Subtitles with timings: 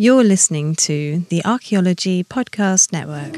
[0.00, 3.32] You're listening to the Archaeology Podcast Network.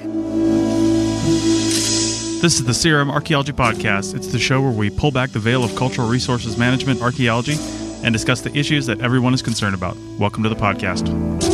[2.41, 4.15] This is the CRM Archaeology Podcast.
[4.15, 7.57] It's the show where we pull back the veil of cultural resources management archaeology
[8.05, 9.97] and discuss the issues that everyone is concerned about.
[10.21, 11.52] Welcome to the podcast.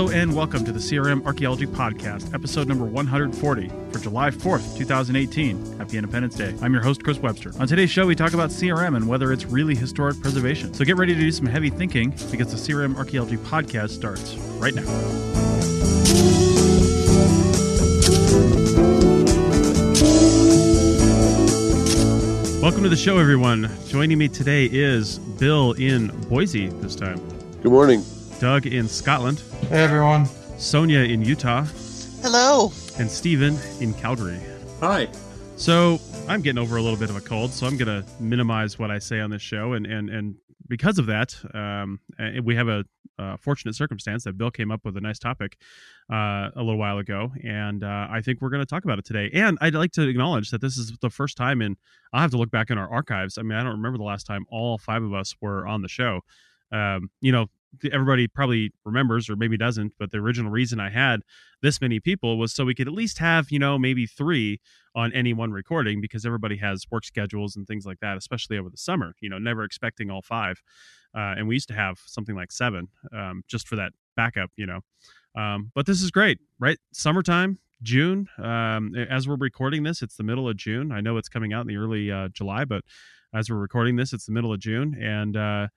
[0.00, 5.76] Hello and welcome to the CRM Archaeology Podcast, episode number 140 for July 4th, 2018.
[5.76, 6.56] Happy Independence Day.
[6.62, 7.52] I'm your host, Chris Webster.
[7.60, 10.72] On today's show, we talk about CRM and whether it's really historic preservation.
[10.72, 14.74] So get ready to do some heavy thinking because the CRM Archaeology Podcast starts right
[14.74, 14.86] now.
[22.62, 23.70] Welcome to the show, everyone.
[23.86, 27.18] Joining me today is Bill in Boise this time,
[27.62, 28.02] Good morning.
[28.40, 30.26] Doug in Scotland, Hey everyone.
[30.58, 31.62] Sonia in Utah,
[32.22, 32.72] Hello.
[32.98, 34.40] and Steven in Calgary.
[34.80, 35.08] Hi.
[35.54, 38.80] So I'm getting over a little bit of a cold, so I'm going to minimize
[38.80, 40.34] what I say on this show, and and and
[40.66, 42.00] because of that, um,
[42.42, 42.84] we have a,
[43.20, 45.56] uh fortunate circumstance that Bill came up with a nice topic
[46.12, 49.04] uh, a little while ago, and uh, I think we're going to talk about it
[49.04, 49.30] today.
[49.32, 51.76] And I'd like to acknowledge that this is the first time, and
[52.12, 53.38] I'll have to look back in our archives.
[53.38, 55.88] I mean, I don't remember the last time all five of us were on the
[55.88, 56.22] show.
[56.72, 57.46] Um, you know,
[57.92, 61.20] everybody probably remembers or maybe doesn't but the original reason i had
[61.62, 64.58] this many people was so we could at least have you know maybe three
[64.94, 68.68] on any one recording because everybody has work schedules and things like that especially over
[68.68, 70.60] the summer you know never expecting all five
[71.14, 74.66] uh, and we used to have something like seven um, just for that backup you
[74.66, 74.80] know
[75.36, 76.78] um, but this is great right?
[76.92, 80.92] Summertime june um, as we're recording this it's the middle of june.
[80.92, 82.82] I know it's coming out in the early uh, july but
[83.32, 85.68] as we're recording this it's the middle of june and uh,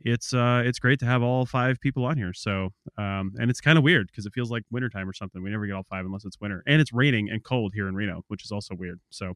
[0.00, 3.60] it's uh it's great to have all five people on here so um and it's
[3.60, 6.04] kind of weird because it feels like wintertime or something we never get all five
[6.04, 9.00] unless it's winter and it's raining and cold here in reno which is also weird
[9.10, 9.34] so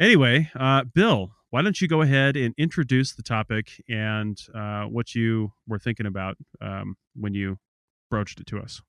[0.00, 5.14] anyway uh bill why don't you go ahead and introduce the topic and uh what
[5.14, 7.58] you were thinking about um when you
[8.12, 8.82] broached it to us?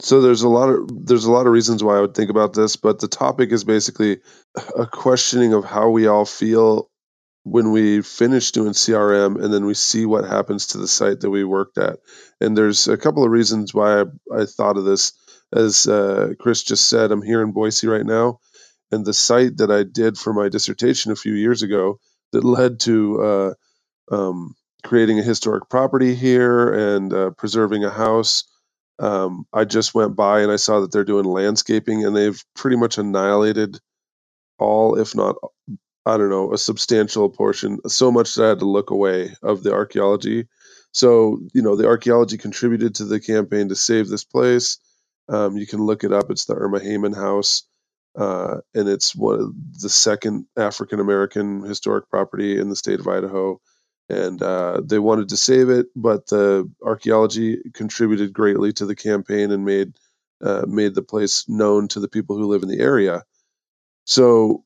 [0.00, 2.52] So there's a lot of there's a lot of reasons why I would think about
[2.52, 4.18] this, but the topic is basically
[4.78, 6.88] a questioning of how we all feel
[7.50, 11.30] when we finish doing CRM and then we see what happens to the site that
[11.30, 11.98] we worked at.
[12.40, 15.12] And there's a couple of reasons why I, I thought of this.
[15.52, 18.38] As uh, Chris just said, I'm here in Boise right now,
[18.92, 22.00] and the site that I did for my dissertation a few years ago
[22.32, 23.54] that led to uh,
[24.14, 24.54] um,
[24.84, 28.44] creating a historic property here and uh, preserving a house.
[28.98, 32.76] Um, I just went by and I saw that they're doing landscaping and they've pretty
[32.76, 33.78] much annihilated
[34.58, 35.36] all, if not,
[36.08, 39.62] I don't know, a substantial portion, so much that I had to look away of
[39.62, 40.48] the archaeology.
[40.92, 44.78] So, you know, the archaeology contributed to the campaign to save this place.
[45.28, 46.30] Um, you can look it up.
[46.30, 47.64] It's the Erma Hayman House,
[48.16, 53.08] uh, and it's one of the second African American historic property in the state of
[53.08, 53.60] Idaho
[54.08, 59.50] and uh, they wanted to save it, but the archaeology contributed greatly to the campaign
[59.50, 59.92] and made
[60.40, 63.24] uh, made the place known to the people who live in the area.
[64.04, 64.64] So,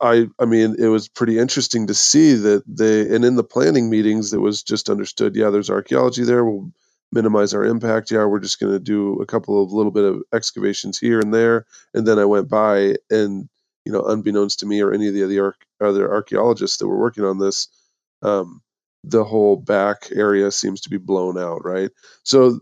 [0.00, 3.90] I I mean, it was pretty interesting to see that they and in the planning
[3.90, 5.36] meetings, it was just understood.
[5.36, 6.44] Yeah, there's archaeology there.
[6.44, 6.72] We'll
[7.12, 8.10] minimize our impact.
[8.10, 11.32] Yeah, we're just going to do a couple of little bit of excavations here and
[11.34, 11.66] there.
[11.94, 13.48] And then I went by and
[13.84, 17.24] you know, unbeknownst to me or any of the other other archaeologists that were working
[17.24, 17.68] on this
[18.22, 18.62] um,
[19.04, 21.90] the whole back area seems to be blown out, right?
[22.24, 22.60] So,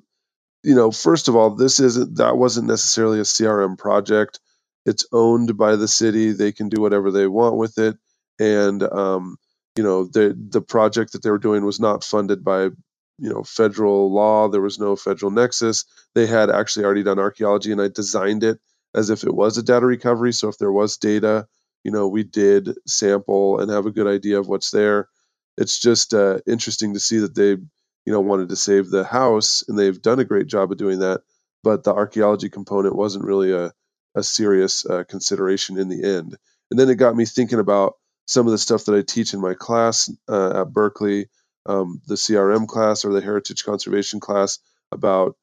[0.63, 4.41] you know, first of all, this isn't that wasn't necessarily a CRM project.
[4.87, 7.97] It's owned by the city; they can do whatever they want with it,
[8.41, 9.37] and um,
[9.77, 13.43] you know, the the project that they were doing was not funded by you know
[13.45, 14.49] federal law.
[14.49, 15.85] There was no federal nexus.
[16.15, 18.61] They had actually already done archaeology, and I designed it
[18.95, 20.33] as if it was a data recovery.
[20.33, 21.47] So if there was data,
[21.85, 25.09] you know, we did sample and have a good idea of what's there
[25.57, 29.65] it's just uh, interesting to see that they you know wanted to save the house
[29.69, 31.23] and they've done a great job of doing that
[31.63, 33.73] but the archaeology component wasn't really a,
[34.15, 36.37] a serious uh, consideration in the end
[36.71, 37.95] and then it got me thinking about
[38.27, 41.29] some of the stuff that i teach in my class uh, at berkeley
[41.67, 44.59] um, the crm class or the heritage conservation class
[44.93, 45.37] about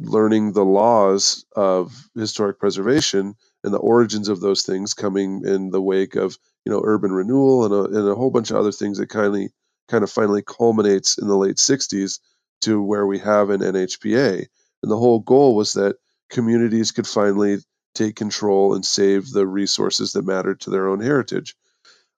[0.00, 5.82] learning the laws of historic preservation and the origins of those things coming in the
[5.82, 8.98] wake of you know urban renewal and a, and a whole bunch of other things
[8.98, 9.42] that kind of
[9.88, 12.20] kind of finally culminates in the late 60s
[12.62, 14.46] to where we have an NHPA.
[14.82, 15.96] And the whole goal was that
[16.30, 17.58] communities could finally
[17.94, 21.56] take control and save the resources that mattered to their own heritage.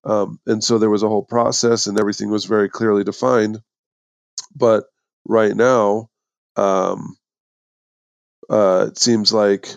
[0.04, 3.60] Um, and so there was a whole process, and everything was very clearly defined.
[4.54, 4.84] But
[5.26, 6.08] right now,
[6.56, 7.16] um,
[8.50, 9.68] uh, it seems like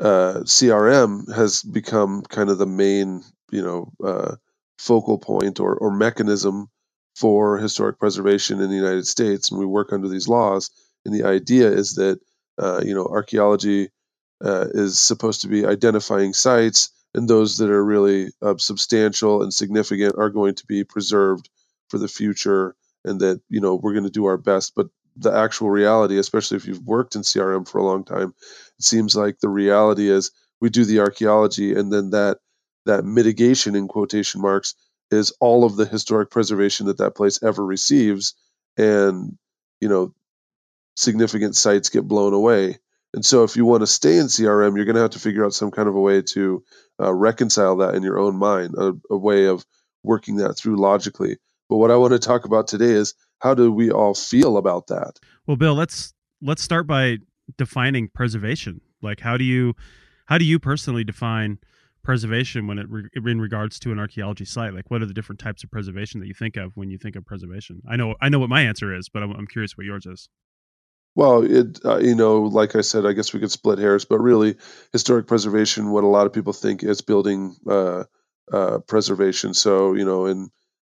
[0.00, 4.36] uh, CRM has become kind of the main, you know, uh,
[4.78, 6.68] focal point or, or mechanism
[7.16, 10.70] for historic preservation in the United States, and we work under these laws.
[11.04, 12.18] And the idea is that
[12.58, 13.90] uh, you know archaeology
[14.44, 19.52] uh, is supposed to be identifying sites, and those that are really uh, substantial and
[19.54, 21.48] significant are going to be preserved
[21.88, 24.74] for the future, and that you know we're going to do our best.
[24.76, 28.34] But the actual reality, especially if you've worked in CRM for a long time,
[28.78, 32.38] it seems like the reality is we do the archaeology, and then that
[32.86, 34.74] that mitigation in quotation marks
[35.10, 38.34] is all of the historic preservation that that place ever receives,
[38.78, 39.36] and
[39.80, 40.14] you know
[40.96, 42.78] significant sites get blown away.
[43.12, 45.44] And so, if you want to stay in CRM, you're going to have to figure
[45.44, 46.64] out some kind of a way to
[47.00, 49.64] uh, reconcile that in your own mind, a, a way of
[50.02, 51.36] working that through logically.
[51.68, 54.88] But what I want to talk about today is how do we all feel about
[54.88, 55.18] that?
[55.46, 56.12] Well, Bill, let's
[56.42, 57.18] let's start by
[57.56, 58.80] defining preservation.
[59.02, 59.74] Like, how do you
[60.26, 61.58] how do you personally define
[62.02, 64.74] preservation when it re- in regards to an archaeology site?
[64.74, 67.16] Like, what are the different types of preservation that you think of when you think
[67.16, 67.82] of preservation?
[67.88, 70.28] I know I know what my answer is, but I'm, I'm curious what yours is.
[71.14, 74.20] Well, it uh, you know, like I said, I guess we could split hairs, but
[74.20, 74.56] really,
[74.92, 78.04] historic preservation, what a lot of people think is building uh,
[78.52, 79.52] uh, preservation.
[79.54, 80.50] So you know, in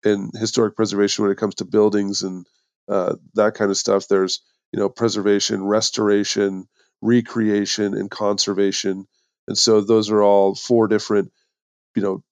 [0.04, 2.46] in historic preservation, when it comes to buildings and
[2.90, 4.42] uh, that kind of stuff, there's
[4.74, 6.68] you know preservation, restoration,
[7.02, 9.08] recreation, and conservation.
[9.48, 11.32] And so those are all four different,
[11.96, 12.24] you know,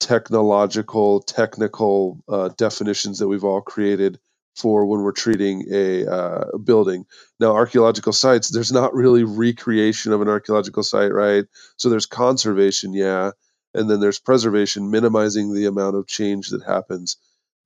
[0.00, 4.18] technological, technical uh, definitions that we've all created
[4.54, 7.06] for when we're treating a uh, building.
[7.40, 11.44] Now, archaeological sites, there's not really recreation of an archaeological site, right?
[11.76, 13.32] So there's conservation, yeah,
[13.74, 17.16] and then there's preservation, minimizing the amount of change that happens.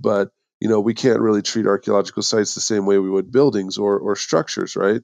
[0.01, 0.31] But
[0.61, 3.99] you know, we can't really treat archaeological sites the same way we would buildings or
[3.99, 5.03] or structures, right?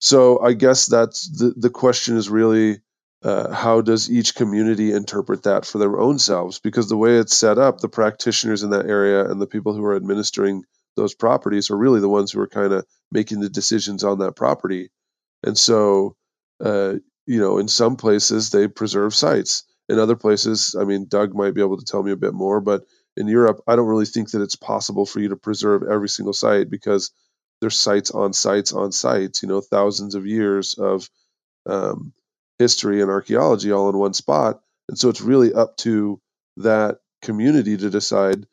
[0.00, 2.80] So I guess that's the the question is really
[3.22, 6.58] uh, how does each community interpret that for their own selves?
[6.58, 9.84] Because the way it's set up, the practitioners in that area and the people who
[9.84, 10.64] are administering
[10.96, 14.36] those properties are really the ones who are kind of making the decisions on that
[14.36, 14.90] property.
[15.42, 16.16] And so,
[16.62, 16.94] uh,
[17.26, 19.64] you know, in some places they preserve sites.
[19.88, 22.60] In other places, I mean, Doug might be able to tell me a bit more,
[22.60, 22.84] but
[23.16, 26.32] in Europe, I don't really think that it's possible for you to preserve every single
[26.32, 27.10] site because
[27.60, 31.08] there's sites on sites on sites, you know, thousands of years of
[31.66, 32.12] um,
[32.58, 34.60] history and archaeology all in one spot.
[34.88, 36.20] And so it's really up to
[36.56, 38.46] that community to decide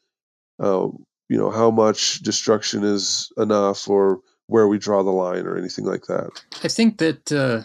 [0.60, 0.90] uh,
[1.30, 5.86] you know how much destruction is enough or where we draw the line or anything
[5.86, 6.44] like that?
[6.64, 7.62] I think that uh,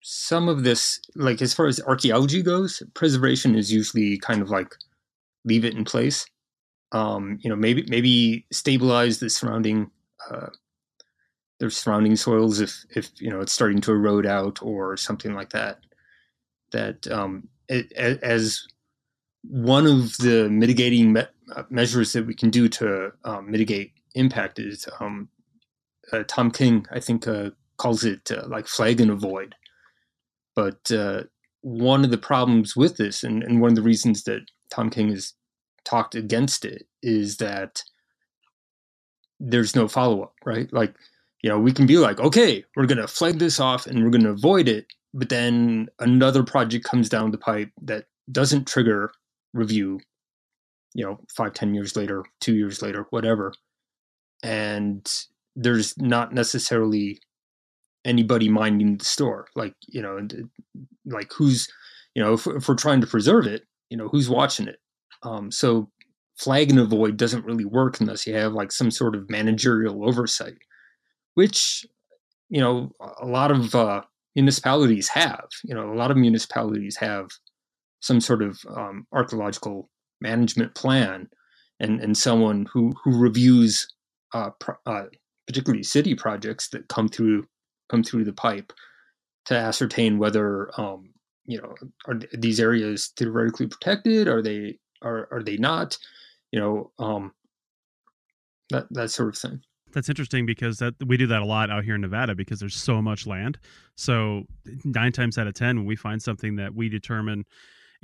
[0.00, 4.74] some of this like as far as archaeology goes preservation is usually kind of like
[5.44, 6.26] leave it in place.
[6.92, 9.90] Um, you know maybe maybe stabilize the surrounding
[10.30, 10.48] uh,
[11.58, 15.50] the surrounding soils if if you know it's starting to erode out or something like
[15.50, 15.80] that.
[16.72, 18.66] That um, it, as
[19.48, 21.22] one of the mitigating me-
[21.70, 25.28] measures that we can do to um, mitigate impact is um,
[26.12, 29.54] uh, Tom King, I think, uh, calls it uh, like flag and avoid.
[30.54, 31.24] But uh,
[31.60, 35.10] one of the problems with this, and, and one of the reasons that Tom King
[35.10, 35.34] has
[35.84, 37.82] talked against it, is that
[39.40, 40.72] there's no follow up, right?
[40.72, 40.94] Like,
[41.42, 44.10] you know, we can be like, okay, we're going to flag this off and we're
[44.10, 44.86] going to avoid it.
[45.12, 49.12] But then another project comes down the pipe that doesn't trigger
[49.54, 49.98] review
[50.94, 53.52] you know five ten years later two years later whatever.
[54.42, 55.10] And
[55.56, 57.20] there's not necessarily
[58.04, 60.28] anybody minding the store like you know
[61.06, 61.68] like who's
[62.14, 64.78] you know if, if we're trying to preserve it you know who's watching it?
[65.22, 65.90] Um, so
[66.36, 70.58] flag and avoid doesn't really work unless you have like some sort of managerial oversight
[71.34, 71.86] which
[72.48, 72.90] you know
[73.20, 74.02] a lot of uh,
[74.34, 77.28] municipalities have you know a lot of municipalities have
[78.04, 79.88] some sort of um, archaeological
[80.20, 81.26] management plan
[81.80, 83.88] and, and someone who, who reviews
[84.34, 85.04] uh, pro, uh,
[85.46, 87.46] particularly city projects that come through
[87.90, 88.72] come through the pipe
[89.46, 91.14] to ascertain whether um,
[91.46, 91.74] you know
[92.06, 94.28] are these areas theoretically protected?
[94.28, 95.96] Are they are are they not?
[96.52, 97.32] You know um,
[98.68, 99.62] that that sort of thing.
[99.92, 102.76] That's interesting because that we do that a lot out here in Nevada because there's
[102.76, 103.58] so much land.
[103.96, 104.44] So
[104.84, 107.44] nine times out of ten, when we find something that we determine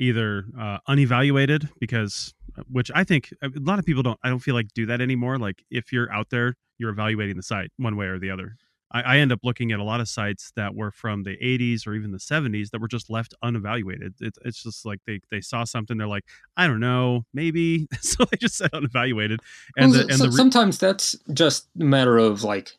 [0.00, 4.40] either uh, unevaluated because uh, which i think a lot of people don't i don't
[4.40, 5.38] feel like do that anymore.
[5.38, 8.56] Like if you're out there you're evaluating the site one way or the other.
[8.92, 11.86] I, I, end up looking at a lot of sites that were from the 80s
[11.86, 14.14] or even the 70s that were just left unevaluated.
[14.18, 16.24] It, it's just like they, they saw something they're like
[16.56, 17.86] i don't know maybe.
[18.00, 19.40] So they just said unevaluated.
[19.76, 22.72] And, well, the, and so, re- sometimes that's just a matter of like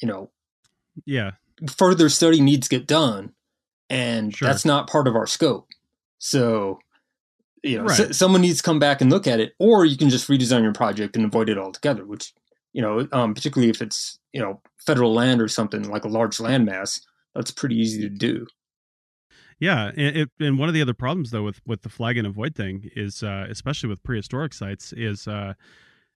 [0.00, 0.30] you know
[1.06, 1.32] yeah.
[1.70, 3.32] further study needs to get done
[3.90, 4.46] and sure.
[4.46, 5.68] that's not part of our scope
[6.18, 6.78] so
[7.62, 8.00] you know Right.
[8.00, 10.62] s- someone needs to come back and look at it, or you can just redesign
[10.62, 12.04] your project and avoid it altogether.
[12.04, 12.32] Which
[12.72, 16.36] you know, um, particularly if it's you know federal land or something like a large
[16.38, 17.00] landmass,
[17.34, 18.46] that's pretty easy to do.
[19.60, 22.26] Yeah, and, it, and one of the other problems though with with the flag and
[22.26, 25.54] avoid thing is, uh, especially with prehistoric sites, is uh,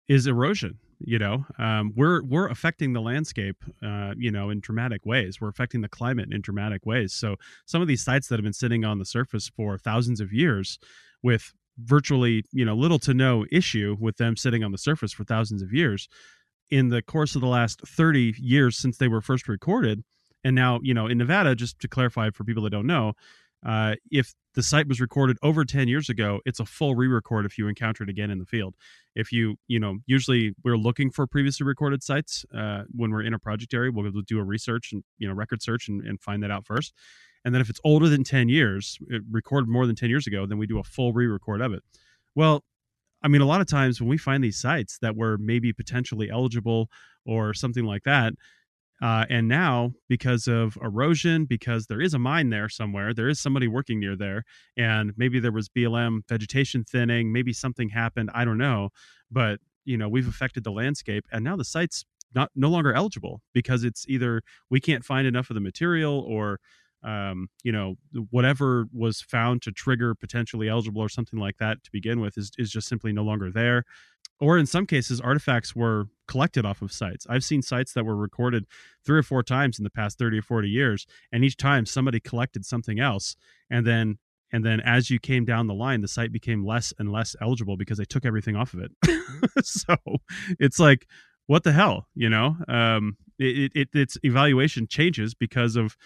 [0.08, 0.78] is erosion.
[1.04, 5.40] You know, um, we're we're affecting the landscape, uh, you know, in dramatic ways.
[5.40, 7.12] We're affecting the climate in dramatic ways.
[7.12, 10.32] So some of these sites that have been sitting on the surface for thousands of
[10.32, 10.78] years,
[11.22, 15.24] with virtually you know little to no issue with them sitting on the surface for
[15.24, 16.08] thousands of years,
[16.70, 20.02] in the course of the last thirty years since they were first recorded,
[20.44, 23.14] and now you know in Nevada, just to clarify for people that don't know,
[23.64, 27.56] uh, if the site was recorded over 10 years ago it's a full re-record if
[27.56, 28.74] you encounter it again in the field.
[29.14, 33.34] If you you know usually we're looking for previously recorded sites uh, when we're in
[33.34, 36.42] a project area we'll do a research and you know record search and, and find
[36.42, 36.92] that out first.
[37.44, 38.98] And then if it's older than 10 years
[39.30, 41.82] recorded more than 10 years ago then we do a full re-record of it.
[42.34, 42.64] Well
[43.24, 46.28] i mean a lot of times when we find these sites that were maybe potentially
[46.28, 46.88] eligible
[47.24, 48.32] or something like that
[49.02, 53.40] uh, and now, because of erosion, because there is a mine there somewhere, there is
[53.40, 54.44] somebody working near there,
[54.76, 58.90] and maybe there was BLM vegetation thinning, maybe something happened, I don't know,
[59.28, 63.42] but you know we've affected the landscape, and now the site's not no longer eligible
[63.52, 64.40] because it's either
[64.70, 66.60] we can't find enough of the material or
[67.04, 67.96] um, you know
[68.30, 72.52] whatever was found to trigger potentially eligible or something like that to begin with is,
[72.58, 73.84] is just simply no longer there.
[74.40, 77.26] Or in some cases artifacts were collected off of sites.
[77.28, 78.66] I've seen sites that were recorded
[79.04, 82.18] three or four times in the past 30 or 40 years and each time somebody
[82.20, 83.36] collected something else
[83.70, 84.18] and then
[84.54, 87.76] and then as you came down the line the site became less and less eligible
[87.76, 88.92] because they took everything off of it.
[89.64, 89.96] So
[90.58, 91.06] it's like
[91.46, 92.56] what the hell you know?
[92.68, 95.96] Um it, it its evaluation changes because of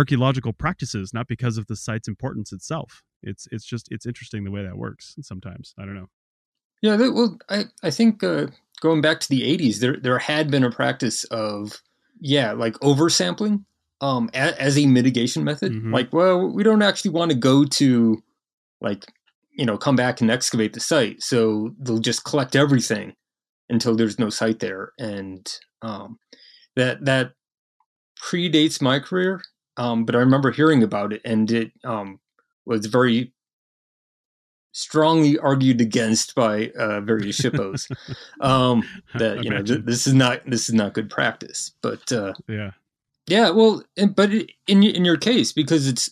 [0.00, 4.50] archaeological practices not because of the site's importance itself it's it's just it's interesting the
[4.56, 6.08] way that works sometimes i don't know
[6.82, 8.46] Yeah, well, I I think uh,
[8.80, 11.56] going back to the '80s, there there had been a practice of
[12.20, 13.64] yeah, like oversampling
[14.00, 15.72] um, a, as a mitigation method.
[15.72, 15.92] Mhm.
[15.98, 17.88] Like, well, we don't actually want to go to
[18.86, 19.02] like
[19.58, 23.14] you know come back and excavate the site, so they'll just collect everything
[23.70, 25.42] until there's no site there, and
[25.80, 26.18] um,
[26.76, 27.32] that that
[28.20, 29.40] predates my career.
[29.76, 32.20] Um, but I remember hearing about it, and it um,
[32.64, 33.32] was very
[34.72, 37.90] strongly argued against by uh, various SHPOs
[38.40, 38.82] um,
[39.14, 41.72] that you know th- this is not this is not good practice.
[41.82, 42.70] But uh, yeah
[43.26, 46.10] yeah, well, and, but it, in in your case because it's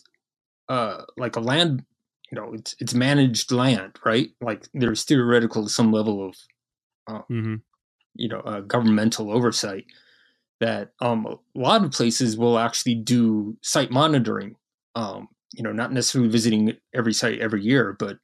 [0.67, 1.85] uh, like a land,
[2.31, 4.29] you know, it's it's managed land, right?
[4.41, 6.35] Like there's theoretical some level of
[7.27, 7.55] hmm
[8.15, 9.85] you know uh, governmental oversight
[10.59, 14.55] that um, a lot of places will actually do site monitoring
[14.95, 18.17] um, you know not necessarily visiting every site every year but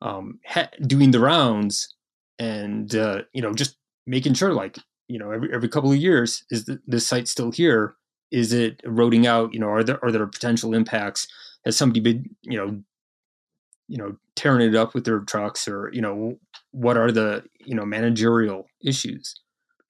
[0.00, 1.94] um, ha- doing the rounds
[2.38, 6.44] and uh, you know just making sure like you know every, every couple of years
[6.50, 7.94] is the, this site still here?
[8.30, 9.52] Is it eroding out?
[9.52, 11.26] You know are there are there potential impacts?
[11.64, 12.82] Has somebody been you know
[13.88, 16.38] you know tearing it up with their trucks or you know
[16.70, 19.40] what are the you know managerial issues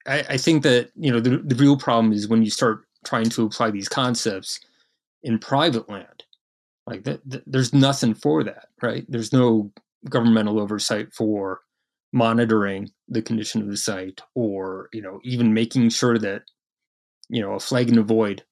[0.07, 3.29] i, I think that you know the, the real problem is when you start trying
[3.29, 4.59] to apply these concepts
[5.23, 6.23] in private land
[6.87, 9.05] like that, th- there's nothing for that right?
[9.07, 9.71] There's no
[10.09, 11.61] governmental oversight for
[12.13, 16.43] monitoring the condition of the site or you know even making sure that
[17.29, 18.43] you know a flag and avoid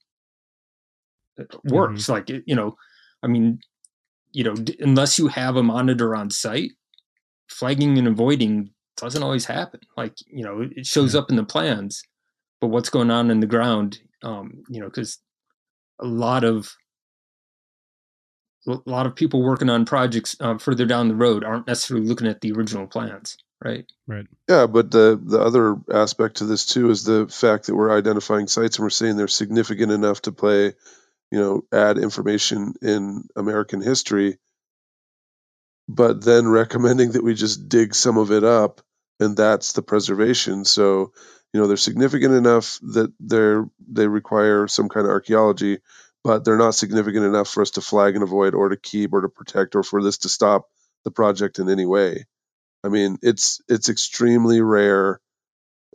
[1.40, 2.08] uh, works.
[2.10, 2.76] Like you know
[3.24, 3.60] i mean
[4.32, 6.72] you know d- unless you have a monitor on site
[7.50, 9.80] flagging and avoiding doesn't always happen.
[9.96, 12.04] Like you know it- it shows up in the plans
[12.60, 15.20] but what's going on in the ground um you know because
[16.00, 16.76] a lot of
[18.68, 22.28] a lot of people working on projects uh, further down the road aren't necessarily looking
[22.28, 23.86] at the original plans right?
[24.06, 24.28] Right.
[24.48, 28.48] Yeah, but the the other aspect to this too is the fact that we're identifying
[28.48, 30.74] sites and we're saying they're significant enough to play,
[31.32, 34.38] you know, add information in American history,
[35.90, 38.82] but then recommending that we just dig some of it up
[39.20, 40.66] and that's the preservation.
[40.66, 41.12] So,
[41.54, 45.80] you know, they're significant enough that they're they require some kind of archaeology,
[46.24, 49.22] but they're not significant enough for us to flag and avoid or to keep or
[49.22, 50.68] to protect or for this to stop
[51.06, 52.26] the project in any way.
[52.84, 55.20] I mean, it's it's extremely rare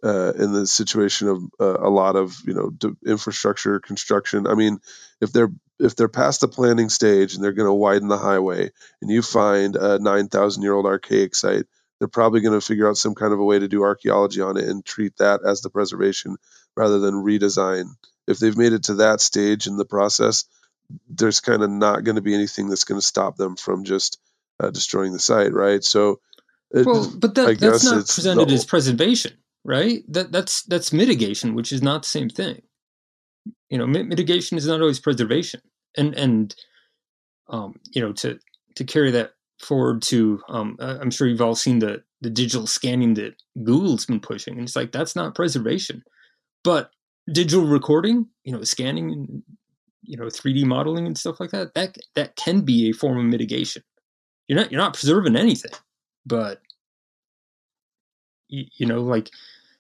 [0.05, 4.47] uh, in the situation of uh, a lot of you know d- infrastructure construction.
[4.47, 4.81] I mean,
[5.21, 8.71] if they're if they're past the planning stage and they're going to widen the highway,
[9.01, 11.67] and you find a nine thousand year old archaic site,
[12.03, 14.57] they're probably going to figure out some kind of a way to do archaeology on
[14.57, 16.37] it and treat that as the preservation
[16.77, 17.85] rather than redesign.
[18.27, 20.47] If they've made it to that stage in the process,
[21.09, 24.19] there's kind of not going to be anything that's going to stop them from just
[24.59, 25.85] uh, destroying the site, right?
[25.85, 26.19] So,
[26.73, 30.03] it, well, but that, that's not presented the, as preservation, right?
[30.09, 32.63] That that's that's mitigation, which is not the same thing.
[33.71, 35.61] You know, mitigation is not always preservation,
[35.97, 36.53] and and
[37.49, 38.41] um, you know to
[38.75, 43.15] to carry that forward to um, I'm sure you've all seen the the digital scanning
[43.15, 46.03] that Google's been pushing, and it's like that's not preservation,
[46.65, 46.91] but
[47.33, 49.43] digital recording, you know, scanning and
[50.03, 53.25] you know 3D modeling and stuff like that, that that can be a form of
[53.25, 53.83] mitigation.
[54.49, 55.73] You're not you're not preserving anything,
[56.27, 56.61] but
[58.49, 59.31] you, you know, like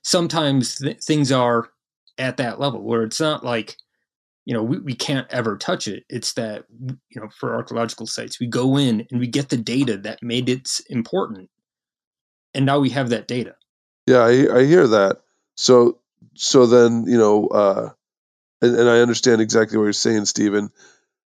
[0.02, 1.70] sometimes th- things are
[2.18, 3.76] at that level where it's not like
[4.44, 6.04] you know we, we can't ever touch it.
[6.08, 9.96] It's that you know for archaeological sites we go in and we get the data
[9.98, 11.50] that made it important.
[12.54, 13.54] And now we have that data.
[14.06, 15.22] Yeah i, I hear that.
[15.56, 15.98] So
[16.34, 17.90] so then you know uh
[18.60, 20.70] and, and i understand exactly what you're saying stephen.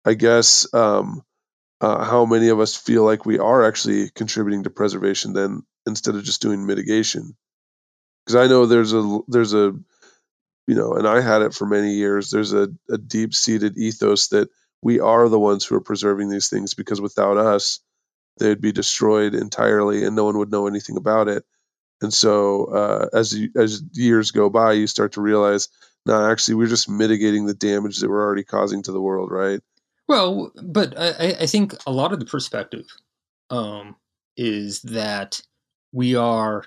[0.04, 1.23] I guess um
[1.80, 6.14] uh, how many of us feel like we are actually contributing to preservation then instead
[6.14, 7.37] of just doing mitigation?
[8.25, 9.75] Because i know there's a there's a
[10.66, 12.31] you know, and I had it for many years.
[12.31, 14.49] There's a, a deep seated ethos that
[14.83, 17.81] we are the ones who are preserving these things because without us,
[18.38, 21.45] they'd be destroyed entirely and no one would know anything about it.
[22.00, 25.69] And so, uh, as you, as years go by, you start to realize,
[26.04, 29.61] no, actually, we're just mitigating the damage that we're already causing to the world, right?
[30.09, 32.87] Well, but I, I think a lot of the perspective
[33.50, 33.95] um,
[34.37, 35.40] is that
[35.92, 36.64] we are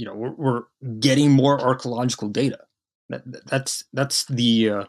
[0.00, 0.62] you know we're, we're
[0.98, 2.58] getting more archaeological data.
[3.10, 4.84] That, that's that's the uh,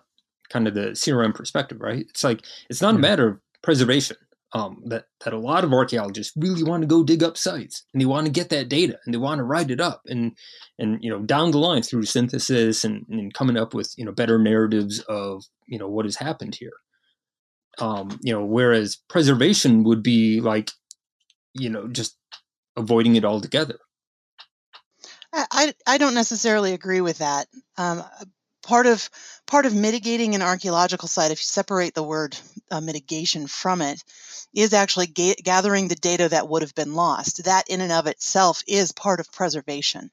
[0.50, 2.06] kind of the CRM perspective, right?
[2.10, 4.16] It's like it's not a matter of preservation.
[4.54, 8.02] Um, that that a lot of archaeologists really want to go dig up sites and
[8.02, 10.34] they want to get that data and they want to write it up and
[10.78, 14.12] and you know down the line through synthesis and, and coming up with you know
[14.12, 16.74] better narratives of you know what has happened here.
[17.80, 20.72] Um, you know, whereas preservation would be like
[21.54, 22.18] you know just
[22.78, 23.78] avoiding it altogether.
[25.34, 27.48] I, I don't necessarily agree with that.
[27.78, 28.04] Um,
[28.64, 29.10] part of
[29.48, 32.38] part of mitigating an archaeological site, if you separate the word
[32.70, 34.04] uh, mitigation from it,
[34.54, 37.46] is actually ga- gathering the data that would have been lost.
[37.46, 40.12] That in and of itself is part of preservation.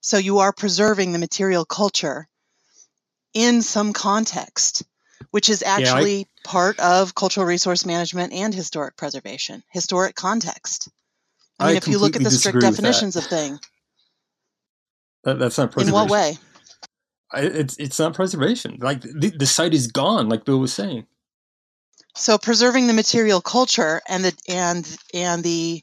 [0.00, 2.28] So you are preserving the material culture
[3.34, 4.84] in some context,
[5.32, 10.88] which is actually yeah, I, part of cultural resource management and historic preservation, historic context.
[11.58, 13.58] I mean, I if you look at the strict definitions of thing.
[15.24, 15.88] That, that's not preservation.
[15.88, 16.38] In what way?
[17.32, 18.78] I, it's it's not preservation.
[18.80, 21.06] Like the, the site is gone, like Bill was saying.
[22.14, 25.82] So preserving the material culture and the and and the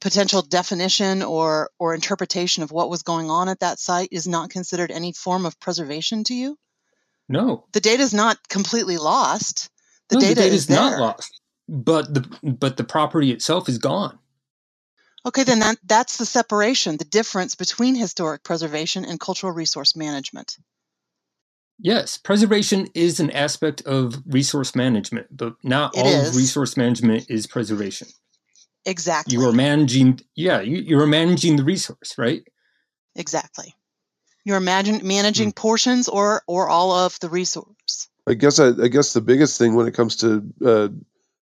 [0.00, 4.50] potential definition or or interpretation of what was going on at that site is not
[4.50, 6.56] considered any form of preservation to you?
[7.28, 7.66] No.
[7.72, 9.70] The data is not completely lost.
[10.08, 11.40] The no, data the data is, is not lost.
[11.68, 14.18] But the but the property itself is gone.
[15.26, 20.56] Okay, then that, that's the separation, the difference between historic preservation and cultural resource management.
[21.78, 26.36] Yes, preservation is an aspect of resource management, but not it all is.
[26.36, 28.08] resource management is preservation.
[28.86, 29.34] Exactly.
[29.34, 32.42] You are managing, yeah, you, you are managing the resource, right?
[33.14, 33.74] Exactly.
[34.44, 35.56] You're imagine, managing mm.
[35.56, 38.08] portions or or all of the resource.
[38.26, 40.88] I guess I, I guess the biggest thing when it comes to uh,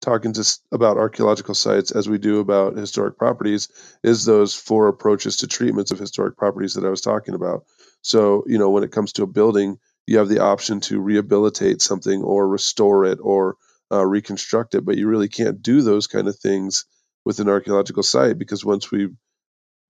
[0.05, 3.69] talking to about archaeological sites as we do about historic properties
[4.03, 7.64] is those four approaches to treatments of historic properties that I was talking about.
[8.03, 11.81] So, you know, when it comes to a building, you have the option to rehabilitate
[11.81, 13.57] something or restore it or
[13.90, 16.85] uh, reconstruct it, but you really can't do those kind of things
[17.25, 19.09] with an archaeological site because once we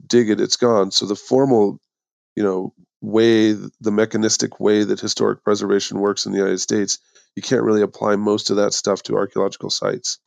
[0.07, 0.90] dig it, it's gone.
[0.92, 1.81] So the formal,
[2.37, 6.98] you know, way, the mechanistic way that historic preservation works in the United States
[7.34, 10.18] you can't really apply most of that stuff to archaeological sites.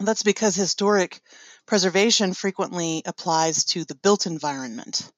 [0.00, 1.20] That's because historic
[1.66, 5.10] preservation frequently applies to the built environment.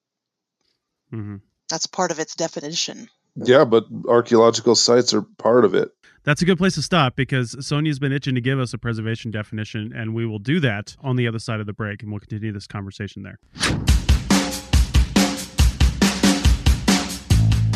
[1.13, 1.37] Mm-hmm.
[1.69, 3.07] That's part of its definition.
[3.35, 5.91] Yeah, but archaeological sites are part of it.
[6.23, 9.31] That's a good place to stop because Sonia's been itching to give us a preservation
[9.31, 12.19] definition, and we will do that on the other side of the break, and we'll
[12.19, 13.39] continue this conversation there.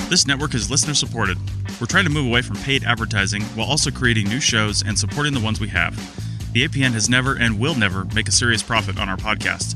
[0.08, 1.38] This network is listener supported.
[1.82, 5.34] We're trying to move away from paid advertising while also creating new shows and supporting
[5.34, 5.96] the ones we have.
[6.54, 9.76] The APN has never and will never make a serious profit on our podcast.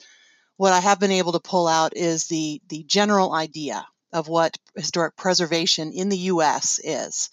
[0.56, 4.56] what I have been able to pull out is the the general idea of what
[4.76, 6.80] historic preservation in the U.S.
[6.82, 7.30] is.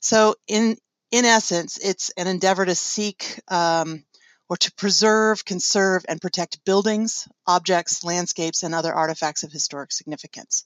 [0.00, 0.76] So, in
[1.10, 4.04] in essence, it's an endeavor to seek um,
[4.48, 10.64] or to preserve, conserve, and protect buildings, objects, landscapes, and other artifacts of historic significance.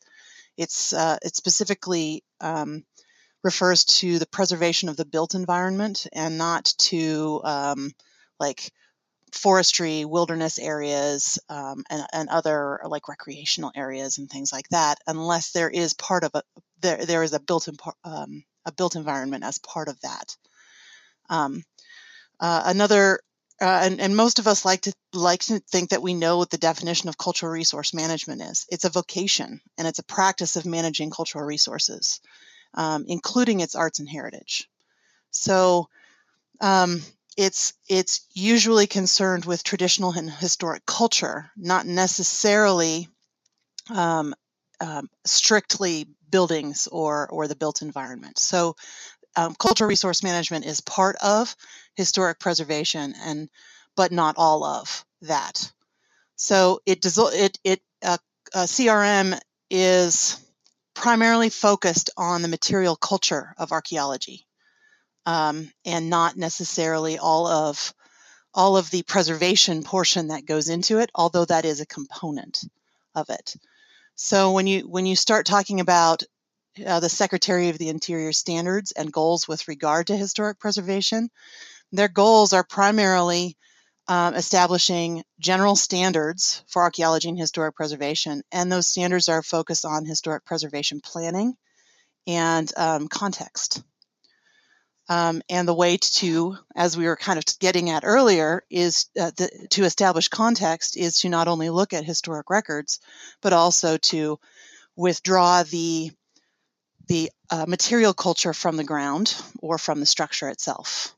[0.57, 2.85] It's uh, it specifically um,
[3.43, 7.93] refers to the preservation of the built environment and not to um,
[8.39, 8.73] like
[9.35, 15.53] forestry, wilderness areas, um, and, and other like recreational areas and things like that, unless
[15.53, 16.43] there is part of a
[16.81, 20.37] there there is a built in, um, a built environment as part of that.
[21.29, 21.63] Um,
[22.41, 23.21] uh, another
[23.61, 26.51] uh, and, and most of us like to like to think that we know what
[26.51, 28.67] the definition of cultural resource management is.
[28.71, 32.21] It's a vocation and it's a practice of managing cultural resources,
[32.73, 34.69] um, including its arts and heritage.
[35.31, 35.89] So
[36.61, 37.03] um,
[37.37, 43.09] it's it's usually concerned with traditional and historic culture, not necessarily
[43.89, 44.35] um,
[44.81, 48.39] um, strictly buildings or or the built environment.
[48.39, 48.77] So,
[49.37, 51.55] um, cultural resource management is part of
[51.95, 53.49] historic preservation, and
[53.97, 55.71] but not all of that.
[56.37, 58.19] So it it it uh,
[58.55, 59.39] uh, CRM
[59.71, 60.39] is
[60.95, 64.47] primarily focused on the material culture of archaeology
[65.31, 67.95] um, and not necessarily all of
[68.53, 72.65] all of the preservation portion that goes into it, although that is a component
[73.15, 73.55] of it.
[74.17, 76.25] So when you when you start talking about
[76.85, 81.31] uh, the Secretary of the Interior standards and goals with regard to historic preservation,
[81.93, 83.57] their goals are primarily
[84.09, 90.05] um, establishing general standards for archaeology and historic preservation, and those standards are focused on
[90.05, 91.55] historic preservation planning
[92.27, 93.85] and um, context.
[95.11, 99.33] Um, and the way to, as we were kind of getting at earlier, is uh,
[99.37, 103.01] the, to establish context is to not only look at historic records,
[103.43, 104.39] but also to
[104.97, 106.13] withdraw the
[107.09, 111.13] the uh, material culture from the ground or from the structure itself.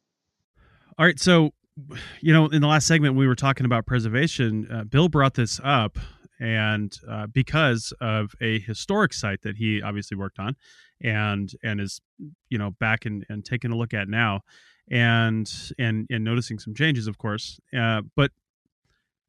[0.98, 1.52] All right, so
[2.22, 4.68] you know, in the last segment we were talking about preservation.
[4.72, 5.98] Uh, Bill brought this up,
[6.40, 10.56] and uh, because of a historic site that he obviously worked on,
[11.02, 12.00] and and is
[12.48, 14.40] you know back and, and taking a look at now
[14.90, 17.60] and and and noticing some changes of course.
[17.76, 18.30] Uh, but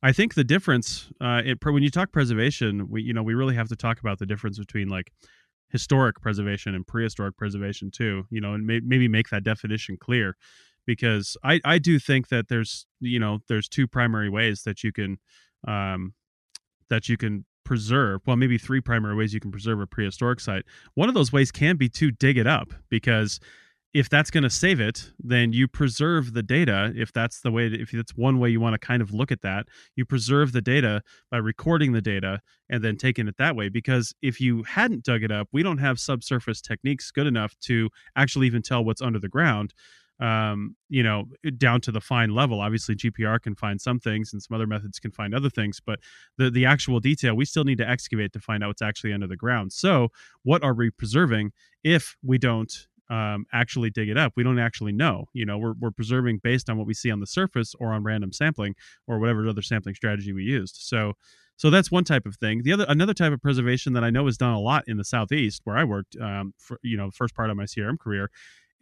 [0.01, 3.55] i think the difference uh, it, when you talk preservation we you know we really
[3.55, 5.11] have to talk about the difference between like
[5.69, 10.35] historic preservation and prehistoric preservation too you know and may, maybe make that definition clear
[10.85, 14.91] because i i do think that there's you know there's two primary ways that you
[14.91, 15.17] can
[15.67, 16.13] um
[16.89, 20.63] that you can preserve well maybe three primary ways you can preserve a prehistoric site.
[20.95, 23.39] One of those ways can be to dig it up because
[23.93, 27.67] if that's going to save it then you preserve the data if that's the way
[27.67, 30.61] if that's one way you want to kind of look at that you preserve the
[30.61, 33.69] data by recording the data and then taking it that way.
[33.69, 37.89] Because if you hadn't dug it up we don't have subsurface techniques good enough to
[38.15, 39.73] actually even tell what's under the ground
[40.23, 41.25] um, you know,
[41.57, 42.61] down to the fine level.
[42.61, 45.81] Obviously, GPR can find some things, and some other methods can find other things.
[45.85, 45.99] But
[46.37, 49.27] the the actual detail, we still need to excavate to find out what's actually under
[49.27, 49.73] the ground.
[49.73, 50.09] So,
[50.43, 51.51] what are we preserving
[51.83, 52.71] if we don't
[53.09, 54.31] um, actually dig it up?
[54.37, 55.25] We don't actually know.
[55.33, 58.03] You know, we're we're preserving based on what we see on the surface or on
[58.03, 58.75] random sampling
[59.07, 60.77] or whatever other sampling strategy we used.
[60.79, 61.13] So.
[61.55, 62.63] So that's one type of thing.
[62.63, 65.03] The other, another type of preservation that I know is done a lot in the
[65.03, 68.31] southeast, where I worked, um, for you know, first part of my CRM career,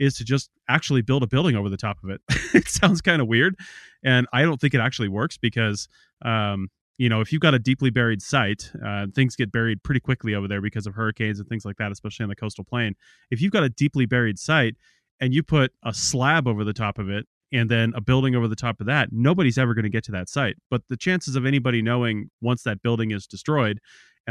[0.01, 2.21] is to just actually build a building over the top of it.
[2.53, 3.55] it sounds kind of weird,
[4.03, 5.87] and I don't think it actually works because
[6.23, 6.69] um,
[7.01, 10.35] you know, if you've got a deeply buried site, uh, things get buried pretty quickly
[10.35, 12.95] over there because of hurricanes and things like that, especially on the coastal plain.
[13.31, 14.75] If you've got a deeply buried site
[15.19, 18.47] and you put a slab over the top of it and then a building over
[18.47, 20.57] the top of that, nobody's ever going to get to that site.
[20.69, 23.79] But the chances of anybody knowing once that building is destroyed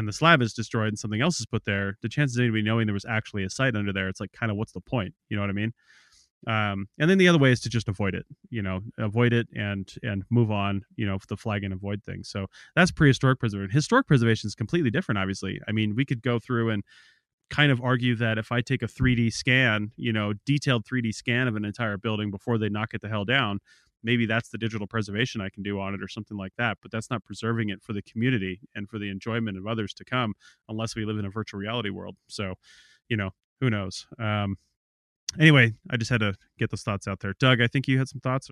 [0.01, 2.63] and the slab is destroyed and something else is put there, the chances of anybody
[2.63, 5.15] knowing there was actually a site under there, it's like kind of what's the point?
[5.29, 5.73] You know what I mean?
[6.47, 9.47] Um, and then the other way is to just avoid it, you know, avoid it
[9.55, 12.31] and and move on, you know, the flag and avoid things.
[12.31, 13.71] So that's prehistoric preservation.
[13.71, 15.61] Historic preservation is completely different, obviously.
[15.69, 16.83] I mean, we could go through and
[17.51, 21.47] kind of argue that if I take a 3D scan, you know, detailed 3D scan
[21.47, 23.59] of an entire building before they knock it the hell down,
[24.03, 26.79] maybe that's the digital preservation I can do on it or something like that.
[26.83, 30.05] But that's not preserving it for the community and for the enjoyment of others to
[30.05, 30.35] come
[30.69, 32.17] unless we live in a virtual reality world.
[32.29, 32.55] So,
[33.09, 34.07] you know, who knows?
[34.19, 34.57] Um,
[35.39, 37.35] anyway, I just had to get those thoughts out there.
[37.39, 38.51] Doug, I think you had some thoughts.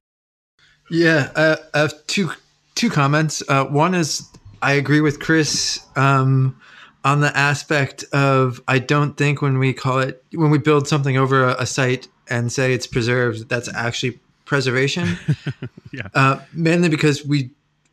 [0.90, 2.30] Yeah, uh, I have two
[2.74, 3.42] two comments.
[3.48, 4.28] Uh, one is
[4.62, 5.80] I agree with Chris.
[5.96, 6.61] Um,
[7.04, 11.16] on the aspect of I don't think when we call it when we build something
[11.16, 15.16] over a, a site and say it's preserved, that's actually preservation.
[15.92, 16.08] yeah.
[16.14, 17.50] Uh, mainly because we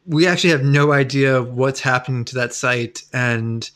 [0.07, 3.69] we actually have no idea what's happening to that site, and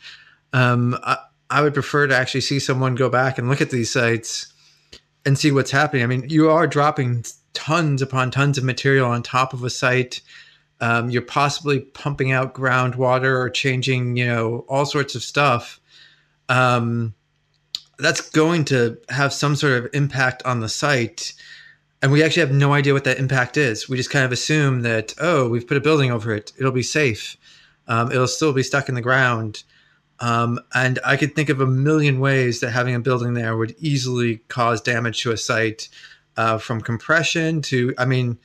[0.53, 1.17] um, I,
[1.49, 4.51] I would prefer to actually see someone go back and look at these sites
[5.25, 6.03] and see what's happening.
[6.03, 10.21] I mean, you are dropping tons upon tons of material on top of a site
[10.81, 15.79] um, you're possibly pumping out groundwater or changing, you know, all sorts of stuff.
[16.47, 17.13] Um,
[17.97, 21.33] that's going to have some sort of impact on the site.
[22.01, 23.89] And we actually have no idea what that impact is.
[23.89, 26.53] We just kind of assume that, oh, we've put a building over it.
[26.57, 27.35] It'll be safe.
[27.87, 29.63] Um, it'll still be stuck in the ground.
[30.21, 33.75] Um, and I could think of a million ways that having a building there would
[33.79, 35.89] easily cause damage to a site
[36.37, 38.37] uh, from compression to, I mean,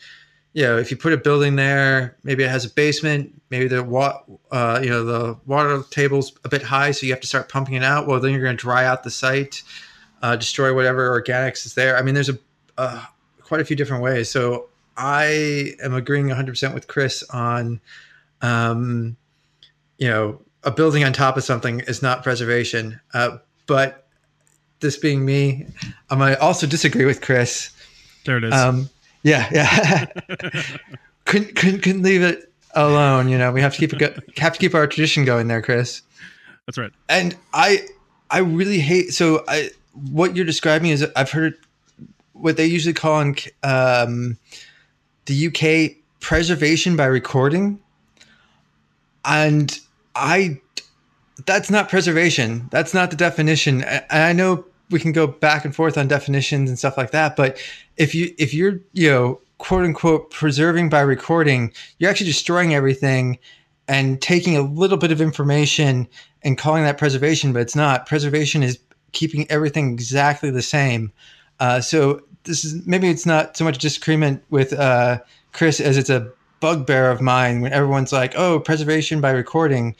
[0.52, 3.82] you know, if you put a building there, maybe it has a basement, maybe the
[3.82, 4.20] wa-
[4.52, 7.74] uh, you know, the water table's a bit high, so you have to start pumping
[7.74, 8.06] it out.
[8.06, 9.62] Well, then you're going to dry out the site,
[10.22, 11.96] uh, destroy whatever organics is there.
[11.96, 12.38] I mean, there's a
[12.78, 13.04] uh,
[13.44, 14.30] quite a few different ways.
[14.30, 17.80] So I am agreeing 100% with Chris on,
[18.42, 19.16] um,
[19.98, 23.00] you know, a building on top of something is not preservation.
[23.12, 24.06] Uh, but
[24.80, 25.66] this being me,
[26.10, 27.70] I might also disagree with Chris.
[28.24, 28.52] There it is.
[28.54, 28.88] Um,
[29.22, 30.06] yeah, yeah.
[31.24, 33.28] couldn't, couldn't couldn't leave it alone.
[33.28, 35.62] You know, we have to keep it go- have to keep our tradition going there,
[35.62, 36.02] Chris.
[36.66, 36.92] That's right.
[37.08, 37.86] And I
[38.30, 39.70] I really hate so I
[40.10, 41.56] what you're describing is I've heard
[42.34, 44.38] what they usually call in um,
[45.26, 47.80] the UK preservation by recording,
[49.24, 49.78] and
[50.14, 50.60] I
[51.46, 52.68] that's not preservation.
[52.70, 53.82] That's not the definition.
[53.82, 57.36] And I know we can go back and forth on definitions and stuff like that,
[57.36, 57.58] but
[57.96, 63.38] if you if you're you know quote unquote preserving by recording, you're actually destroying everything
[63.88, 66.08] and taking a little bit of information
[66.42, 68.06] and calling that preservation, but it's not.
[68.06, 68.78] Preservation is
[69.12, 71.12] keeping everything exactly the same.
[71.64, 75.18] Uh, so this is maybe it's not so much disagreement with uh,
[75.54, 79.96] Chris as it's a bugbear of mine when everyone's like, "Oh, preservation by recording."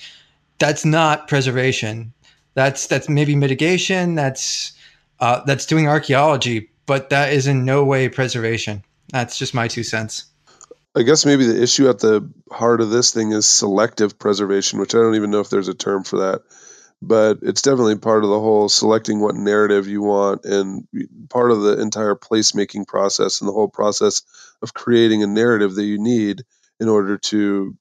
[0.58, 2.12] That's not preservation.
[2.52, 4.14] That's that's maybe mitigation.
[4.14, 4.72] That's
[5.20, 8.84] uh, that's doing archaeology, but that is in no way preservation.
[9.08, 10.26] That's just my two cents.
[10.94, 14.94] I guess maybe the issue at the heart of this thing is selective preservation, which
[14.94, 16.42] I don't even know if there's a term for that.
[17.06, 20.88] But it's definitely part of the whole selecting what narrative you want and
[21.28, 24.22] part of the entire placemaking process and the whole process
[24.62, 26.42] of creating a narrative that you need
[26.80, 27.76] in order to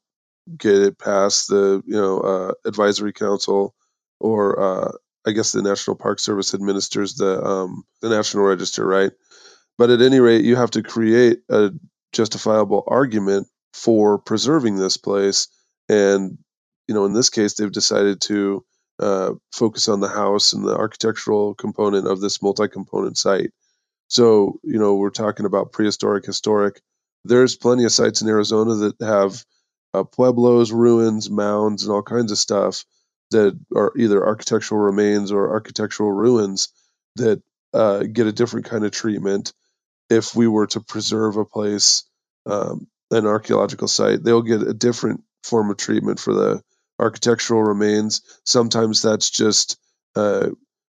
[0.58, 3.74] get it past the you know uh, advisory council
[4.20, 4.92] or uh,
[5.26, 9.12] I guess the National Park Service administers the um, the National Register, right?
[9.78, 11.72] But at any rate, you have to create a
[12.12, 15.48] justifiable argument for preserving this place,
[15.88, 16.38] and
[16.88, 18.66] you know, in this case, they've decided to
[19.04, 23.52] uh, focus on the house and the architectural component of this multi-component site.
[24.08, 26.82] So, you know, we're talking about prehistoric, historic.
[27.26, 29.44] There's plenty of sites in Arizona that have
[29.94, 32.86] uh, pueblos, ruins, mounds, and all kinds of stuff
[33.32, 36.70] that are either architectural remains or architectural ruins
[37.16, 37.42] that
[37.74, 39.54] uh, get a different kind of treatment.
[40.10, 42.04] If we were to preserve a place,
[42.46, 46.62] um, an archaeological site, they'll get a different form of treatment for the
[47.04, 48.24] architectural remains.
[48.46, 49.78] Sometimes that's just
[50.16, 50.52] uh,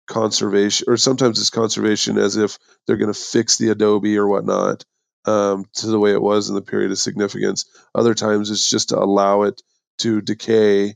[0.08, 4.86] conservation, or sometimes it's conservation as if they're going to fix the adobe or whatnot
[5.26, 7.65] um, to the way it was in the period of significance.
[7.96, 9.62] Other times it's just to allow it
[10.00, 10.96] to decay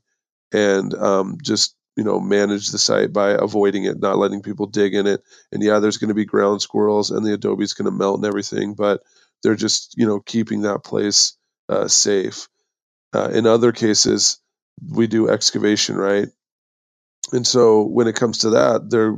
[0.53, 4.95] and um, just you know manage the site by avoiding it, not letting people dig
[4.95, 5.23] in it.
[5.53, 8.25] And yeah, there's going to be ground squirrels, and the adobe's going to melt and
[8.27, 9.03] everything, but
[9.43, 11.37] they're just you know keeping that place
[11.69, 12.49] uh, safe.
[13.13, 14.40] Uh, in other cases,
[14.89, 16.27] we do excavation, right?
[17.31, 19.17] And so when it comes to that, they're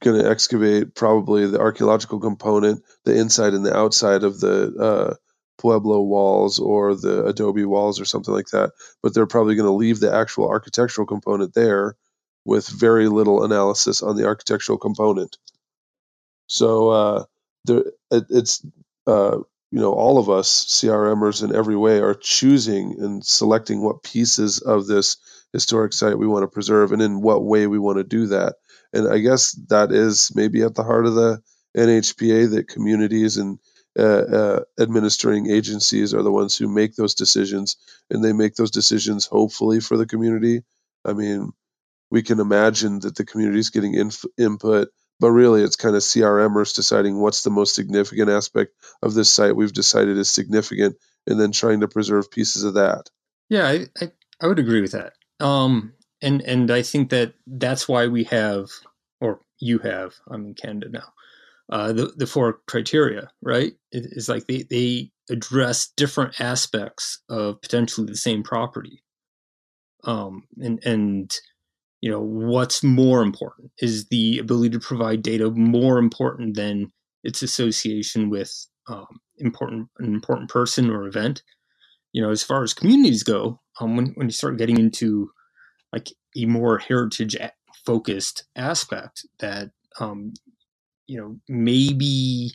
[0.00, 5.14] going to excavate probably the archaeological component, the inside and the outside of the uh,
[5.58, 8.72] Pueblo walls or the adobe walls or something like that.
[9.02, 11.96] But they're probably going to leave the actual architectural component there
[12.44, 15.36] with very little analysis on the architectural component.
[16.46, 17.24] So uh,
[17.64, 18.66] there, it, it's
[19.06, 19.38] uh,
[19.74, 24.60] you know all of us CRMers in every way are choosing and selecting what pieces
[24.60, 25.16] of this
[25.52, 28.54] historic site we want to preserve and in what way we want to do that.
[28.92, 31.42] And I guess that is maybe at the heart of the
[31.76, 33.58] NHPA that communities and
[33.98, 37.76] uh, uh, administering agencies are the ones who make those decisions,
[38.10, 40.62] and they make those decisions hopefully for the community.
[41.04, 41.50] I mean,
[42.12, 46.02] we can imagine that the community is getting inf- input, but really it's kind of
[46.02, 50.96] CRMers deciding what's the most significant aspect of this site we've decided is significant,
[51.26, 53.10] and then trying to preserve pieces of that.
[53.48, 55.12] Yeah, I, I, I would agree with that.
[55.40, 58.70] Um, and and I think that that's why we have,
[59.20, 61.12] or you have, I'm in Canada now,
[61.70, 63.72] uh, the the four criteria, right?
[63.92, 69.02] It, it's like they they address different aspects of potentially the same property.
[70.04, 71.34] Um, and and
[72.04, 77.42] you know what's more important is the ability to provide data more important than its
[77.42, 79.06] association with um,
[79.38, 81.42] important an important person or event.
[82.12, 85.30] You know, as far as communities go, um, when when you start getting into
[85.94, 87.38] like a more heritage
[87.86, 90.34] focused aspect that um,
[91.06, 92.52] you know maybe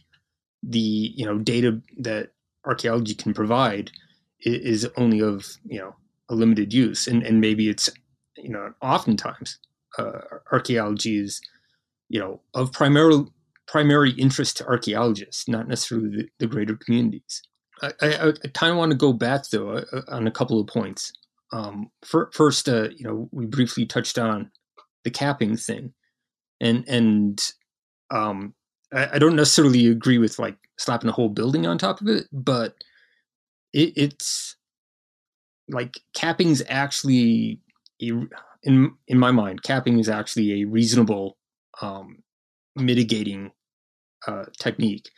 [0.62, 2.33] the you know data that
[2.67, 3.89] archaeology can provide
[4.41, 5.95] is only of you know
[6.29, 7.89] a limited use and and maybe it's
[8.41, 9.60] you know oftentimes
[9.97, 10.19] uh,
[10.52, 11.41] archaeology is
[12.10, 13.23] you know of primary
[13.67, 17.43] primary interest to archaeologists not necessarily the, the greater communities.
[17.82, 20.67] I, I, I kind of want to go back though uh, on a couple of
[20.67, 21.13] points.
[21.52, 24.52] Um, for, first uh, you know we briefly touched on
[25.04, 25.93] the capping thing
[26.62, 27.54] and and
[28.12, 28.54] um,
[28.93, 32.25] I, I, don't necessarily agree with like slapping a whole building on top of it,
[32.32, 32.75] but
[33.73, 34.56] it, it's
[35.69, 37.60] like capping's actually
[38.01, 38.12] a,
[38.63, 41.38] in in my mind, capping is actually a reasonable
[41.81, 42.23] um,
[42.75, 43.51] mitigating
[44.27, 45.09] uh, technique,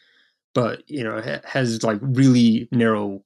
[0.54, 3.24] but you know it has like really narrow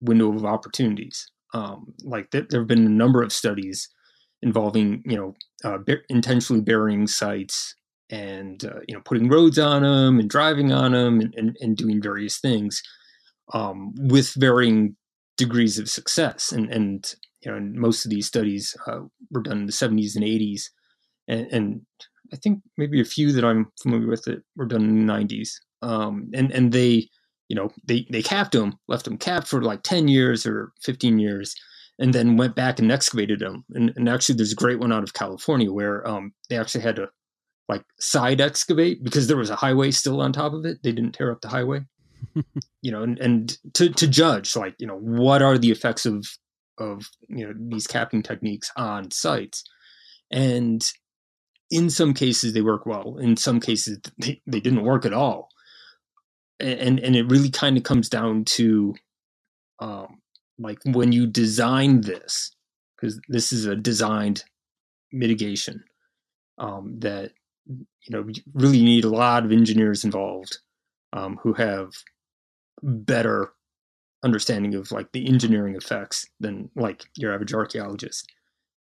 [0.00, 1.30] window of opportunities.
[1.52, 3.88] Um, like th- there have been a number of studies
[4.42, 7.74] involving you know uh, intentionally burying sites
[8.10, 11.76] and uh, you know putting roads on them and driving on them and, and, and
[11.76, 12.82] doing various things
[13.52, 14.96] um, with varying
[15.36, 17.14] degrees of success and and
[17.44, 20.70] you know and most of these studies uh, were done in the 70s and 80s
[21.28, 21.80] and, and,
[22.32, 25.50] I think maybe a few that I'm familiar with that were done in the 90s
[25.82, 27.08] um, and and they
[27.48, 31.18] you know they they capped them left them capped for like 10 years or 15
[31.18, 31.54] years
[31.98, 35.02] and then went back and excavated them and, and actually there's a great one out
[35.02, 37.08] of California where um, they actually had to
[37.68, 40.82] like side excavate because there was a highway still on top of it.
[40.82, 41.80] They didn't tear up the highway.
[42.82, 46.26] you know, and, and to, to judge like, you know, what are the effects of
[46.78, 49.64] of you know these capping techniques on sites.
[50.30, 50.84] And
[51.70, 53.18] in some cases they work well.
[53.18, 55.48] In some cases they, they didn't work at all.
[56.60, 58.94] And and it really kind of comes down to
[59.80, 60.20] um
[60.58, 62.54] like when you design this,
[62.96, 64.44] because this is a designed
[65.12, 65.82] mitigation
[66.58, 67.32] um, that
[67.66, 70.58] you know, really need a lot of engineers involved
[71.12, 71.92] um, who have
[72.82, 73.52] better
[74.24, 78.30] understanding of like the engineering effects than like your average archaeologist,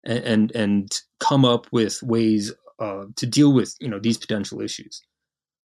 [0.03, 4.61] and and, and come up with ways uh, to deal with you know these potential
[4.61, 5.01] issues.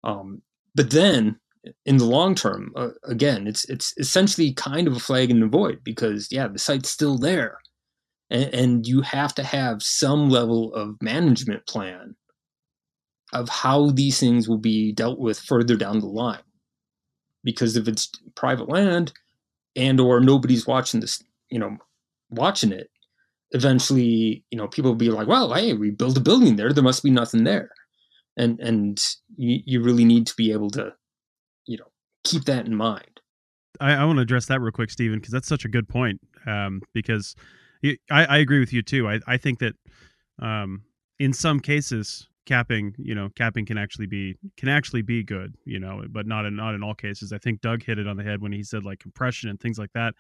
[0.04, 0.42] Um,
[0.76, 1.40] but then
[1.86, 5.84] in the long term, uh, again, it's it's essentially kind of a flag and avoid
[5.84, 7.60] because yeah, the site's still there,
[8.30, 12.16] and, and you have to have some level of management plan
[13.34, 16.44] of how these things will be dealt with further down the line.
[17.44, 19.14] Because if it's private land
[19.76, 21.78] and or nobody's watching this, you know,
[22.30, 22.90] watching it,
[23.52, 26.74] eventually, you know, people will be like, well, hey, we built a building there.
[26.74, 27.72] There must be nothing there.
[28.38, 29.04] And and
[29.36, 30.94] you, you really need to be able to,
[31.66, 31.92] you know,
[32.24, 33.22] keep that in mind.
[33.80, 36.20] I, I want to address that real quick, Stephen, because that's such a good point.
[36.46, 37.36] Um, because
[38.10, 39.08] I, I agree with you too.
[39.08, 39.74] I, I think that
[40.40, 40.84] um,
[41.20, 45.80] in some cases, capping you know capping can actually be can actually be good you
[45.80, 47.32] know but not in not in all cases.
[47.32, 49.78] I think doug hit it on the head when he said like compression and things
[49.78, 50.14] like that.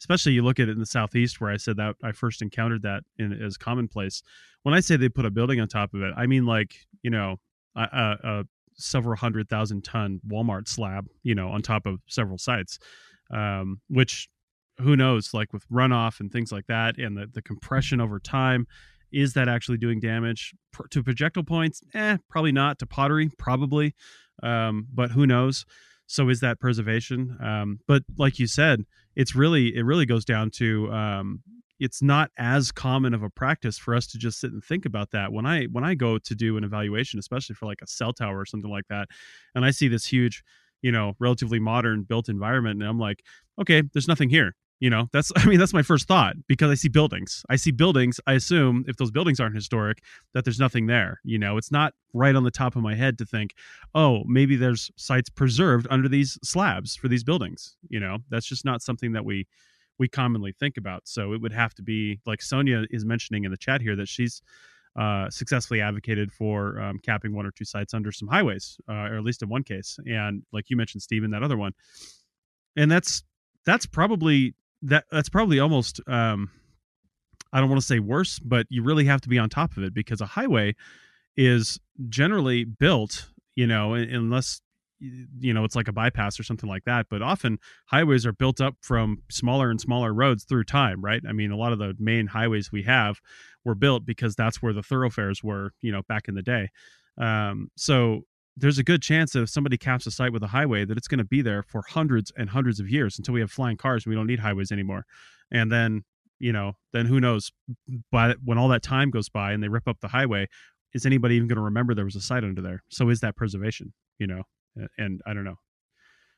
[0.00, 2.82] Especially you look at it in the southeast where i said that i first encountered
[2.82, 4.22] that in as commonplace.
[4.62, 7.10] When i say they put a building on top of it i mean like you
[7.10, 7.36] know
[7.76, 8.44] a, a
[8.76, 12.78] several hundred thousand ton walmart slab you know on top of several sites
[13.30, 14.28] um, which
[14.78, 18.66] who knows like with runoff and things like that and the, the compression over time
[19.14, 20.54] is that actually doing damage?
[20.90, 21.82] To projectile points?
[21.94, 22.78] Eh probably not.
[22.80, 23.30] To pottery?
[23.38, 23.94] Probably.
[24.42, 25.64] Um, but who knows?
[26.06, 27.38] So is that preservation?
[27.42, 28.84] Um, but like you said
[29.16, 31.42] it's really it really goes down to um,
[31.78, 35.10] it's not as common of a practice for us to just sit and think about
[35.12, 35.32] that.
[35.32, 38.40] When i when i go to do an evaluation especially for like a cell tower
[38.40, 39.08] or something like that
[39.54, 40.42] and i see this huge
[40.82, 43.22] you know relatively modern built environment and i'm like
[43.60, 44.54] okay there's nothing here
[44.84, 47.42] you know that's i mean that's my first thought because i see buildings.
[47.48, 50.02] I see buildings i assume if those buildings aren't historic
[50.34, 51.56] that there's nothing there you know?
[51.56, 53.54] It's not right on the top of my head to think
[53.94, 58.18] oh maybe there's sites preserved under these slabs for these buildings you know?
[58.28, 59.46] That's just not something that we
[59.96, 61.02] we commonly think about.
[61.04, 64.08] So it would have to be like sonia is mentioning in the chat here that
[64.08, 64.42] she's
[65.00, 69.16] uh, successfully advocated for um, capping one or two sites under some highways, uh, or
[69.16, 69.98] at least in one case.
[70.06, 71.72] And like you mentioned, Stephen, that other one,
[72.76, 73.24] and that's
[73.64, 74.54] that's probably
[74.84, 76.50] that that's probably almost um,
[77.52, 79.82] I don't want to say worse, but you really have to be on top of
[79.82, 80.74] it because a highway
[81.36, 81.78] is
[82.08, 84.60] generally built, you know, unless
[85.00, 88.58] you know it's like a bypass or something like that but often highways are built
[88.60, 91.20] up from smaller and smaller roads through time right?
[91.28, 93.20] I mean a lot of the main highways we have
[93.64, 96.70] were built because that's where the thoroughfares were you know back in the day.
[97.18, 98.22] Um, so
[98.56, 101.08] there's a good chance that if somebody caps a site with a highway that it's
[101.08, 104.04] going to be there for hundreds and hundreds of years until we have flying cars
[104.04, 105.04] and we don't need highways anymore
[105.50, 106.04] and then
[106.38, 107.50] you know then who knows
[108.10, 110.46] by when all that time goes by and they rip up the highway
[110.92, 113.36] is anybody even going to remember there was a site under there so is that
[113.36, 114.42] preservation you know
[114.98, 115.58] and I don't know.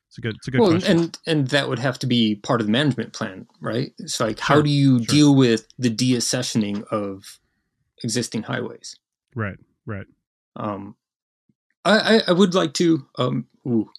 [0.08, 0.36] It's a good.
[0.36, 0.98] It's a good well, question.
[0.98, 3.92] and and that would have to be part of the management plan, right?
[3.98, 5.06] It's like sure, how do you sure.
[5.06, 7.40] deal with the deaccessioning of
[8.04, 8.96] existing highways?
[9.34, 9.58] Right.
[9.84, 10.06] Right.
[10.54, 10.96] Um,
[11.92, 13.46] I I would like to um.
[13.66, 13.90] Ooh,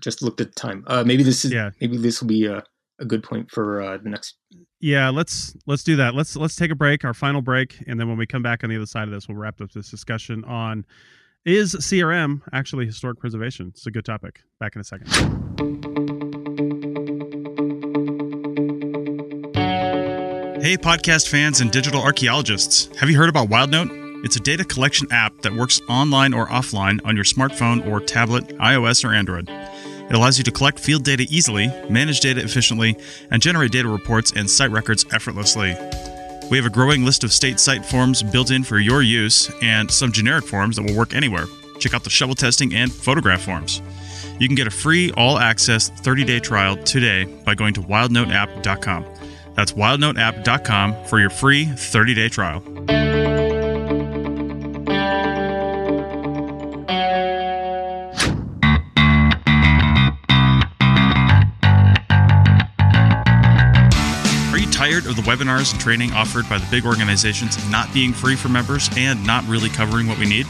[0.00, 0.84] just looked at the time.
[0.86, 1.70] Uh, maybe this is yeah.
[1.80, 2.62] Maybe this will be a,
[2.98, 4.36] a good point for uh, the next.
[4.80, 6.14] Yeah, let's let's do that.
[6.14, 8.70] Let's let's take a break, our final break, and then when we come back on
[8.70, 10.84] the other side of this, we'll wrap up this discussion on
[11.44, 13.68] is CRM actually historic preservation?
[13.68, 14.42] It's a good topic.
[14.60, 15.08] Back in a second.
[20.60, 22.94] Hey, podcast fans and digital archaeologists.
[22.98, 24.07] Have you heard about WildNote?
[24.24, 28.48] It's a data collection app that works online or offline on your smartphone or tablet,
[28.58, 29.48] iOS or Android.
[29.48, 32.96] It allows you to collect field data easily, manage data efficiently,
[33.30, 35.76] and generate data reports and site records effortlessly.
[36.50, 39.90] We have a growing list of state site forms built in for your use and
[39.90, 41.44] some generic forms that will work anywhere.
[41.78, 43.82] Check out the shovel testing and photograph forms.
[44.40, 49.04] You can get a free all access 30 day trial today by going to wildnoteapp.com.
[49.54, 53.17] That's wildnoteapp.com for your free 30 day trial.
[65.28, 69.46] Webinars and training offered by the big organizations not being free for members and not
[69.46, 70.46] really covering what we need?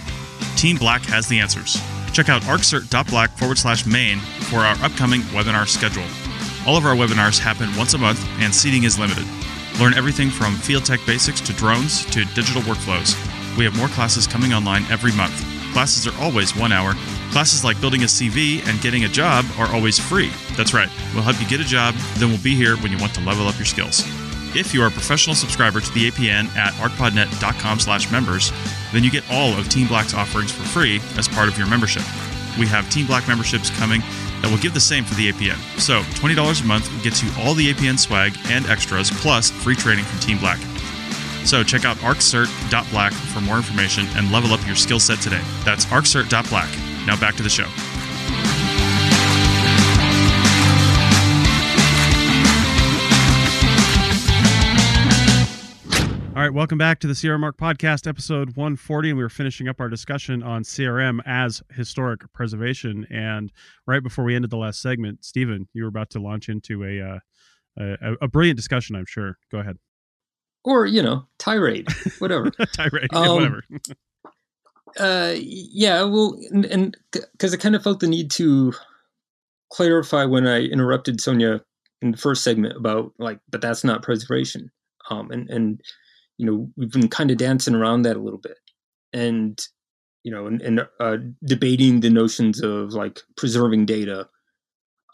[0.56, 1.82] Team Black has the answers.
[2.12, 4.18] Check out arccert.black forward slash main
[4.50, 6.06] for our upcoming webinar schedule.
[6.64, 9.26] All of our webinars happen once a month and seating is limited.
[9.80, 13.16] Learn everything from field tech basics to drones to digital workflows.
[13.56, 15.44] We have more classes coming online every month.
[15.72, 16.94] Classes are always one hour.
[17.32, 20.30] Classes like building a CV and getting a job are always free.
[20.56, 23.14] That's right, we'll help you get a job, then we'll be here when you want
[23.14, 24.04] to level up your skills.
[24.54, 28.52] If you are a professional subscriber to the APN at archpodnet.com slash members,
[28.92, 32.02] then you get all of Team Black's offerings for free as part of your membership.
[32.58, 34.00] We have Team Black memberships coming
[34.40, 35.56] that will give the same for the APN.
[35.78, 40.04] So $20 a month gets you all the APN swag and extras, plus free training
[40.04, 40.58] from Team Black.
[41.44, 45.42] So check out arccert.black for more information and level up your skill set today.
[45.64, 46.68] That's arccert.black.
[47.06, 47.66] Now back to the show.
[56.38, 59.66] All right, welcome back to the CRM Arc Podcast, episode 140, and we were finishing
[59.66, 63.08] up our discussion on CRM as historic preservation.
[63.10, 63.50] And
[63.88, 67.00] right before we ended the last segment, Stephen, you were about to launch into a
[67.00, 67.18] uh,
[67.76, 68.94] a, a, brilliant discussion.
[68.94, 69.36] I'm sure.
[69.50, 69.78] Go ahead.
[70.62, 71.88] Or you know, tirade,
[72.20, 72.50] whatever.
[72.72, 73.64] tirade, um, whatever.
[74.96, 78.74] uh, yeah, well, and because I kind of felt the need to
[79.72, 81.64] clarify when I interrupted Sonia
[82.00, 84.70] in the first segment about like, but that's not preservation.
[85.10, 85.82] Um, and and
[86.38, 88.58] you know we've been kind of dancing around that a little bit
[89.12, 89.60] and
[90.22, 94.28] you know and, and uh, debating the notions of like preserving data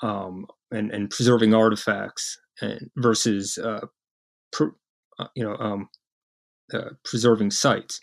[0.03, 3.87] um, and and preserving artifacts and versus uh,
[4.61, 5.89] uh, you know um,
[6.73, 8.01] uh, preserving sites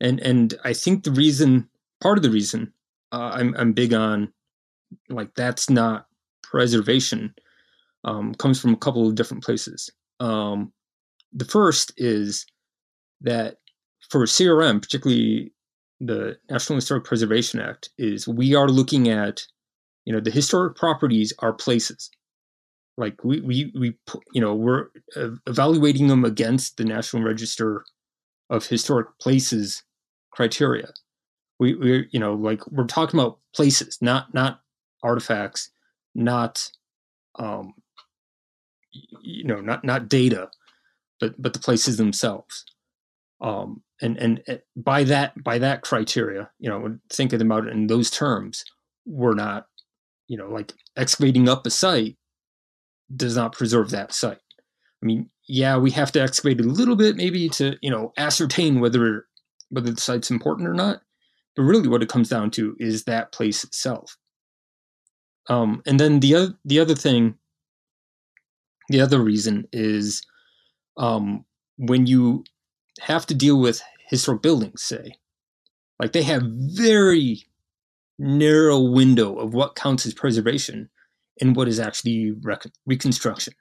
[0.00, 1.68] and and I think the reason
[2.00, 2.72] part of the reason
[3.12, 4.32] uh, I'm I'm big on
[5.08, 6.06] like that's not
[6.42, 7.34] preservation
[8.04, 9.90] um, comes from a couple of different places.
[11.36, 12.46] The first is
[13.20, 13.58] that
[14.08, 15.52] for CRM, particularly
[16.00, 19.46] the National Historic Preservation Act, is we are looking at,
[20.06, 22.10] you know, the historic properties are places.
[22.96, 23.94] Like we we we
[24.32, 24.86] you know we're
[25.46, 27.84] evaluating them against the National Register
[28.48, 29.82] of Historic Places
[30.30, 30.88] criteria.
[31.58, 34.62] We we you know like we're talking about places, not not
[35.02, 35.70] artifacts,
[36.14, 36.70] not
[37.38, 37.74] um
[39.20, 40.48] you know not not data,
[41.20, 42.64] but but the places themselves.
[43.40, 47.86] Um, and and eh, by that by that criteria, you know, thinking about it in
[47.86, 48.64] those terms,
[49.04, 49.66] we're not,
[50.28, 52.16] you know, like excavating up a site
[53.14, 54.38] does not preserve that site.
[55.02, 58.80] I mean, yeah, we have to excavate a little bit maybe to, you know, ascertain
[58.80, 59.26] whether
[59.70, 61.02] whether the site's important or not.
[61.54, 64.16] But really what it comes down to is that place itself.
[65.48, 67.36] Um, and then the other the other thing,
[68.88, 70.22] the other reason is
[70.96, 71.44] um,
[71.76, 72.44] when you
[73.00, 75.12] have to deal with historic buildings, say,
[75.98, 77.46] like they have very
[78.18, 80.88] narrow window of what counts as preservation
[81.40, 83.54] and what is actually rec- reconstruction.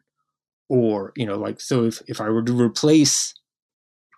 [0.70, 3.36] Or you know like so if, if i were to replace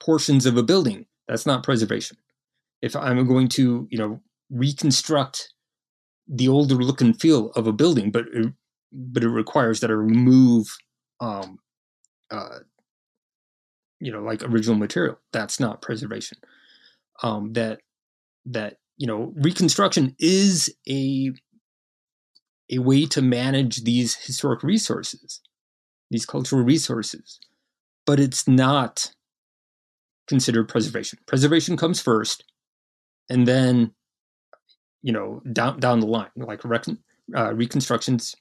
[0.02, 2.18] portions of a building that's not preservation.
[2.82, 5.54] If i'm going to you know reconstruct
[6.28, 8.54] the older look and feel of a building but it,
[8.94, 10.68] but it requires that i remove
[11.20, 11.58] um
[12.32, 12.60] uh
[14.00, 16.38] you know like original material that's not preservation
[17.24, 17.80] um that
[18.46, 21.32] that you know reconstruction is a
[22.72, 25.42] a way to manage these historic resources,
[26.12, 27.40] these cultural resources,
[28.06, 29.12] but it's not
[30.28, 31.20] considered preservation.
[31.26, 32.44] Preservation comes first,
[33.30, 33.94] and then,
[35.02, 36.86] you know, down down the line, like rec-
[37.36, 38.36] uh, reconstructions,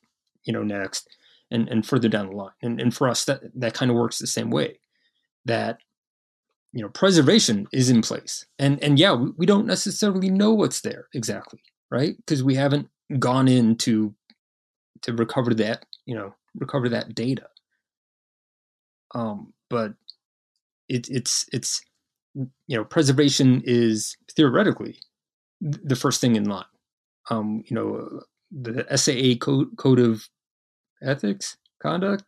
[0.44, 1.08] you know, next,
[1.50, 2.52] and and further down the line.
[2.62, 4.80] And and for us, that that kind of works the same way.
[5.46, 5.78] That
[6.72, 11.08] you know, preservation is in place, and and yeah, we, don't necessarily know what's there
[11.14, 12.16] exactly, right?
[12.18, 12.88] Because we haven't
[13.18, 14.14] gone in to
[15.02, 17.46] to recover that you know recover that data.
[19.14, 19.94] Um but
[20.88, 21.80] it, it's it's
[22.36, 24.98] you know preservation is theoretically
[25.60, 26.64] the first thing in line.
[27.30, 28.20] Um you know
[28.50, 30.28] the SAA code code of
[31.02, 32.24] ethics conduct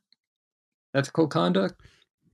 [0.94, 1.80] ethical conduct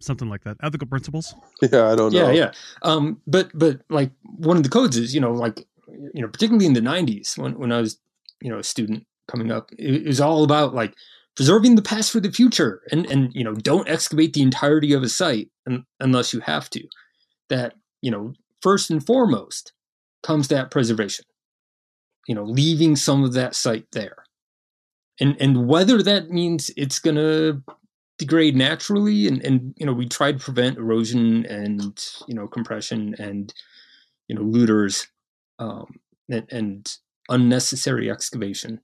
[0.04, 0.56] something like that.
[0.62, 1.34] Ethical principles?
[1.62, 2.30] Yeah i don't know.
[2.30, 2.32] yeah.
[2.32, 2.52] Yeah
[2.82, 6.66] um but but like one of the codes is you know like you know particularly
[6.66, 7.98] in the 90s when when i was
[8.40, 10.94] you know a student coming up it was all about like
[11.36, 15.02] preserving the past for the future and and you know don't excavate the entirety of
[15.02, 16.86] a site un, unless you have to.
[17.48, 18.32] That you know
[18.62, 19.72] first and foremost
[20.22, 21.24] comes that preservation
[22.26, 24.24] you know leaving some of that site there.
[25.20, 27.62] And and whether that means it's going to
[28.18, 33.14] degrade naturally and and you know we try to prevent erosion and you know compression
[33.18, 33.52] and
[34.28, 35.08] you know looters
[35.58, 35.98] um
[36.28, 36.96] and, and
[37.28, 38.80] unnecessary excavation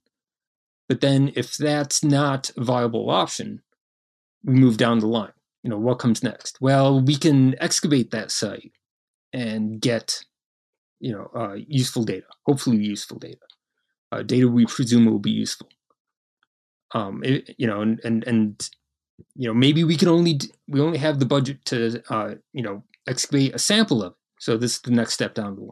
[0.91, 3.61] but then if that's not a viable option,
[4.43, 5.31] we move down the line.
[5.63, 6.59] You know, what comes next?
[6.59, 8.73] Well, we can excavate that site
[9.31, 10.25] and get,
[10.99, 13.39] you know, uh, useful data, hopefully useful data,
[14.11, 15.69] uh, data we presume will be useful.
[16.93, 18.69] Um, it, you know, and, and, and,
[19.35, 22.83] you know, maybe we can only, we only have the budget to, uh, you know,
[23.07, 24.17] excavate a sample of it.
[24.39, 25.71] So this is the next step down the line.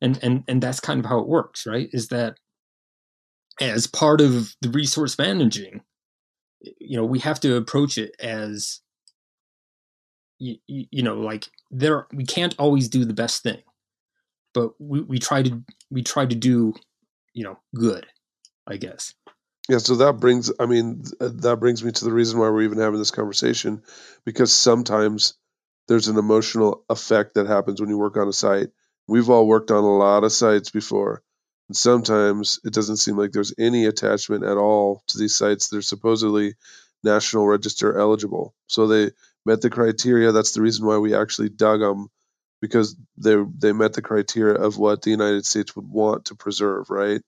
[0.00, 1.88] And, and, and that's kind of how it works, right?
[1.92, 2.36] Is that
[3.60, 5.82] as part of the resource managing,
[6.78, 8.80] you know, we have to approach it as
[10.38, 13.62] you, you know, like there we can't always do the best thing,
[14.54, 16.74] but we, we try to we try to do,
[17.32, 18.06] you know, good,
[18.66, 19.14] I guess.
[19.68, 22.78] Yeah, so that brings I mean that brings me to the reason why we're even
[22.78, 23.82] having this conversation
[24.24, 25.34] because sometimes
[25.88, 28.70] there's an emotional effect that happens when you work on a site.
[29.08, 31.22] We've all worked on a lot of sites before
[31.68, 35.68] and sometimes it doesn't seem like there's any attachment at all to these sites.
[35.68, 36.54] They're supposedly
[37.04, 38.54] National Register eligible.
[38.66, 39.12] So they
[39.46, 40.32] met the criteria.
[40.32, 42.08] That's the reason why we actually dug them
[42.60, 46.90] because they they met the criteria of what the United States would want to preserve,
[46.90, 47.22] right?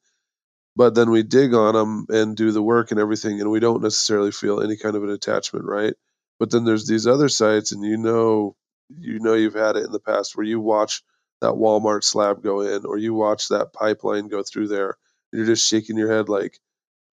[0.77, 3.83] But then we dig on them and do the work and everything, and we don't
[3.83, 5.95] necessarily feel any kind of an attachment, right?
[6.39, 8.57] But then there's these other sites, and you know,
[8.89, 11.03] you know, you've had it in the past where you watch
[11.41, 14.97] that Walmart slab go in, or you watch that pipeline go through there,
[15.33, 16.59] you're just shaking your head like,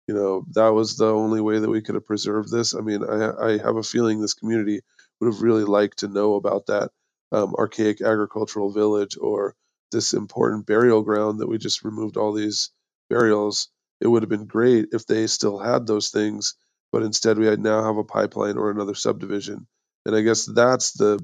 [0.08, 2.76] you know, that was the only way that we could have preserved this.
[2.76, 4.82] I mean, I, I have a feeling this community
[5.20, 6.92] would have really liked to know about that
[7.32, 9.56] um, archaic agricultural village or
[9.92, 12.72] this important burial ground that we just removed all these
[13.14, 13.70] burials.
[14.00, 16.56] It would have been great if they still had those things
[16.92, 19.68] but instead we now have a pipeline or another subdivision.
[20.06, 21.24] And I guess that's the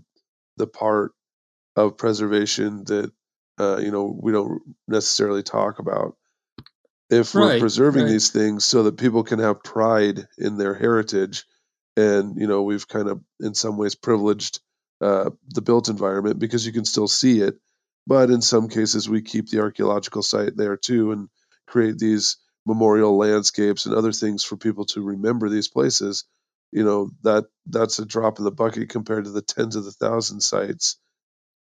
[0.57, 1.11] the part
[1.75, 3.11] of preservation that
[3.59, 6.15] uh, you know we don't necessarily talk about.
[7.09, 8.11] If we're preserving right.
[8.11, 11.45] these things so that people can have pride in their heritage,
[11.95, 14.59] and you know we've kind of in some ways privileged
[15.01, 17.55] uh, the built environment because you can still see it,
[18.05, 21.29] but in some cases we keep the archaeological site there too and
[21.67, 26.25] create these memorial landscapes and other things for people to remember these places.
[26.71, 29.91] You know that that's a drop in the bucket compared to the tens of the
[29.91, 30.97] thousand sites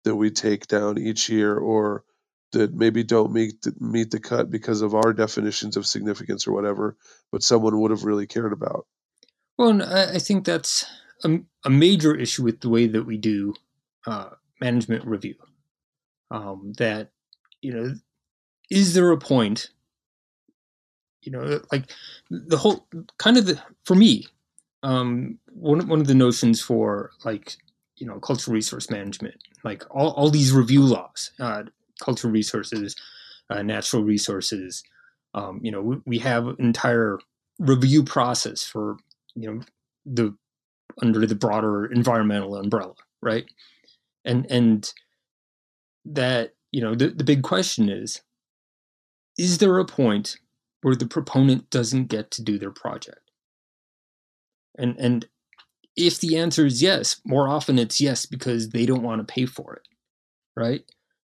[0.03, 2.03] that we take down each year or
[2.51, 6.51] that maybe don't meet the, meet the cut because of our definitions of significance or
[6.51, 6.97] whatever,
[7.31, 8.85] but someone would have really cared about.
[9.57, 10.85] Well, I, I think that's
[11.23, 13.53] a, a major issue with the way that we do
[14.05, 15.35] uh, management review.
[16.29, 17.11] Um, that
[17.61, 17.93] you know,
[18.69, 19.69] is there a point?
[21.22, 21.91] You know, like
[22.30, 24.28] the whole kind of the for me,
[24.84, 27.57] um, one one of the notions for like
[27.97, 31.63] you know cultural resource management, like all all these review laws, uh,
[31.99, 32.95] cultural resources,
[33.49, 34.84] uh, natural resources.
[35.34, 37.19] Um, you know, we, we have an entire
[37.59, 38.97] review process for
[39.36, 39.61] you know
[40.05, 40.36] the
[41.01, 43.45] under the broader environmental umbrella, right?
[44.26, 44.91] And and
[46.05, 48.22] that you know the, the big question is
[49.38, 50.38] is there a point
[50.82, 53.32] where the proponent doesn't get to do their project.
[54.77, 55.27] And and
[55.95, 59.45] if the answer is yes more often it's yes because they don't want to pay
[59.45, 59.88] for it
[60.55, 60.84] right?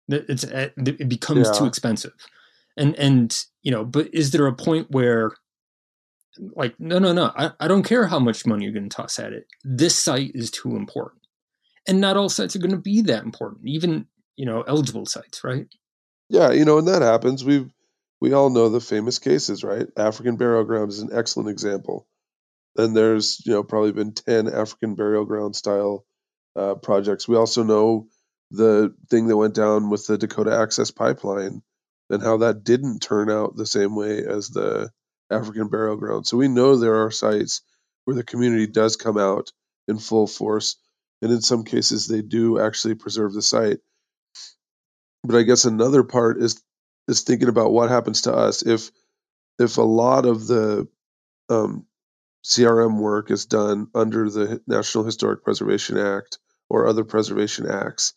[0.07, 2.13] It's uh, it becomes too expensive.
[2.77, 5.31] And and you know but is there a point where
[6.55, 9.19] like no no no I, I don't care how much money you're going to toss
[9.19, 9.47] at it.
[9.63, 11.21] This site is too important.
[11.87, 15.43] And not all sites are going to be that important even you know eligible sites
[15.43, 15.67] right?
[16.29, 17.45] Yeah, you know, and that happens.
[17.45, 17.69] We've
[18.21, 19.87] we all know the famous cases, right?
[19.97, 22.07] African burial ground is an excellent example.
[22.75, 26.05] Then there's you know probably been ten African burial ground style
[26.55, 27.27] uh, projects.
[27.27, 28.07] We also know
[28.51, 31.61] the thing that went down with the Dakota Access Pipeline
[32.09, 34.91] and how that didn't turn out the same way as the
[35.31, 36.27] African burial ground.
[36.27, 37.61] So we know there are sites
[38.05, 39.51] where the community does come out
[39.87, 40.77] in full force,
[41.21, 43.79] and in some cases they do actually preserve the site.
[45.23, 46.61] But I guess another part is
[47.07, 48.91] is thinking about what happens to us if
[49.59, 50.87] if a lot of the
[51.49, 51.85] um,
[52.43, 56.39] CRM work is done under the National Historic Preservation Act
[56.69, 58.13] or other preservation acts.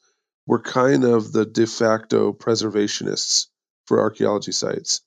[0.46, 3.46] We're kind of the de facto preservationists
[3.86, 5.02] for archaeology sites.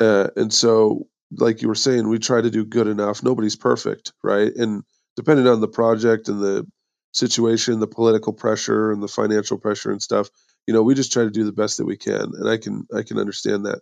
[0.00, 3.22] Uh, and so, like you were saying, we try to do good enough.
[3.22, 4.54] Nobody's perfect, right?
[4.54, 4.82] And
[5.16, 6.66] depending on the project and the
[7.12, 10.30] situation, the political pressure and the financial pressure and stuff,
[10.66, 12.32] you know, we just try to do the best that we can.
[12.34, 13.80] And I can I can understand that.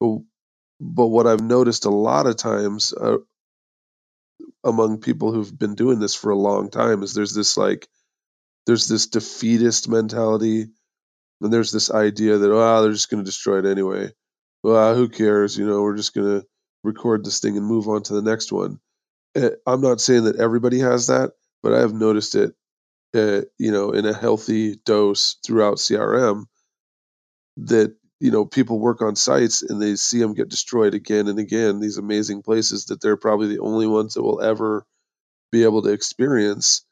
[0.00, 0.18] But
[0.80, 3.18] but what I've noticed a lot of times uh,
[4.64, 7.88] among people who've been doing this for a long time is there's this like
[8.66, 10.66] there's this defeatist mentality
[11.42, 14.10] and there's this idea that oh they're just going to destroy it anyway
[14.64, 16.46] well who cares you know we're just going to
[16.84, 18.80] record this thing and move on to the next one
[19.36, 22.54] Eh, i'm not saying that everybody has that but i have noticed it
[23.14, 26.44] uh, you know in a healthy dose throughout crm
[27.56, 31.38] that you know people work on sites and they see them get destroyed again and
[31.38, 34.86] again these amazing places that they're probably the only ones that will ever
[35.50, 36.84] be able to experience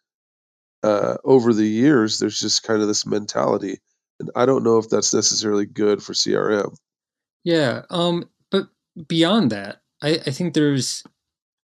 [0.82, 3.78] uh, over the years there's just kind of this mentality
[4.20, 6.74] and i don't know if that's necessarily good for crm
[7.44, 8.68] Yeah, um, but
[9.06, 11.04] beyond that, I, I think there's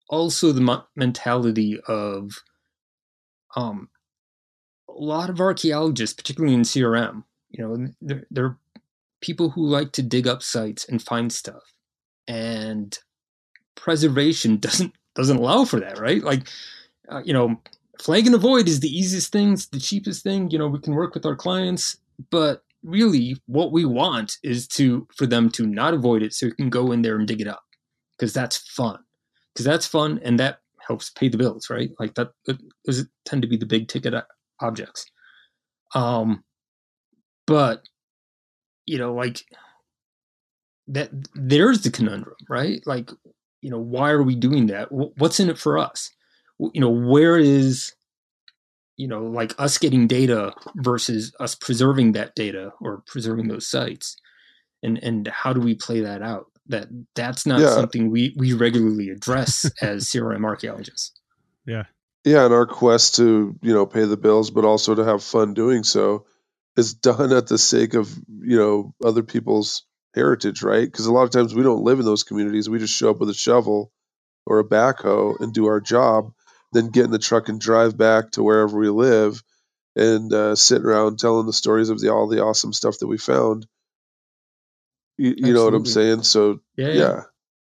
[0.09, 2.31] also the mentality of
[3.57, 3.89] um,
[5.03, 7.23] lot of archaeologists, particularly in CRM.
[7.49, 8.57] You know, they're, they're
[9.21, 11.63] people who like to dig up sites and find stuff,
[12.27, 12.97] and
[13.75, 16.23] preservation doesn't doesn't allow for that, right?
[16.23, 16.47] Like,
[17.09, 17.59] uh, you know,
[18.01, 20.49] flag and avoid is the easiest thing, it's the cheapest thing.
[20.51, 21.97] You know, we can work with our clients,
[22.29, 26.51] but really what we want is to for them to not avoid it so we
[26.51, 27.63] can go in there and dig it up
[28.17, 28.99] because that's fun
[29.53, 32.29] because that's fun and that helps pay the bills right like that
[32.85, 34.13] those tend to be the big ticket
[34.61, 35.05] objects.
[35.93, 36.43] Um
[37.47, 37.83] but
[38.85, 39.43] you know like
[40.87, 42.81] that there's the conundrum right?
[42.85, 43.09] Like
[43.61, 44.89] you know why are we doing that?
[44.91, 46.11] What's in it for us?
[46.59, 47.93] You know where is
[48.97, 54.15] you know like us getting data versus us preserving that data or preserving those sites?
[54.83, 56.45] And and how do we play that out?
[56.67, 57.73] That that's not Yeah.
[57.73, 61.11] something we we regularly address as crm archaeologists.
[61.65, 61.85] Yeah.
[62.26, 65.53] Yeah and our quest to you know pay the bills but also to have fun
[65.53, 66.26] doing so
[66.78, 69.84] is done at the sake of you know other people's
[70.15, 72.95] heritage right because a lot of times we don't live in those communities we just
[72.95, 73.91] show up with a shovel
[74.45, 76.32] or a backhoe and do our job
[76.73, 79.41] then get in the truck and drive back to wherever we live
[79.95, 83.17] and uh, sit around telling the stories of the all the awesome stuff that we
[83.17, 83.65] found.
[85.17, 86.23] You, you know what I'm saying?
[86.23, 87.21] So Yeah, yeah, yeah.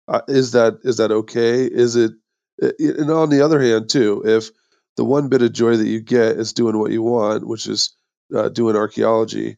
[0.08, 1.66] Uh, is that is that okay?
[1.66, 2.14] Is it?
[2.62, 4.49] Uh, And on the other hand, too, if
[4.97, 7.95] the one bit of joy that you get is doing what you want, which is
[8.36, 9.58] uh, doing archaeology,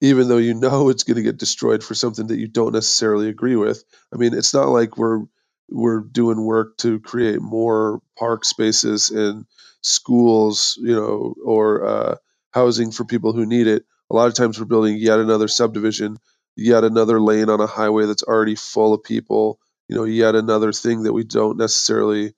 [0.00, 3.28] even though you know it's going to get destroyed for something that you don't necessarily
[3.28, 3.84] agree with.
[4.12, 5.22] I mean, it's not like we're
[5.70, 9.46] we're doing work to create more park spaces and
[9.82, 12.16] schools, you know, or uh,
[12.52, 13.84] housing for people who need it.
[14.10, 16.18] A lot of times, we're building yet another subdivision,
[16.56, 19.58] yet another lane on a highway that's already full of people.
[19.88, 22.34] You know, yet another thing that we don't necessarily,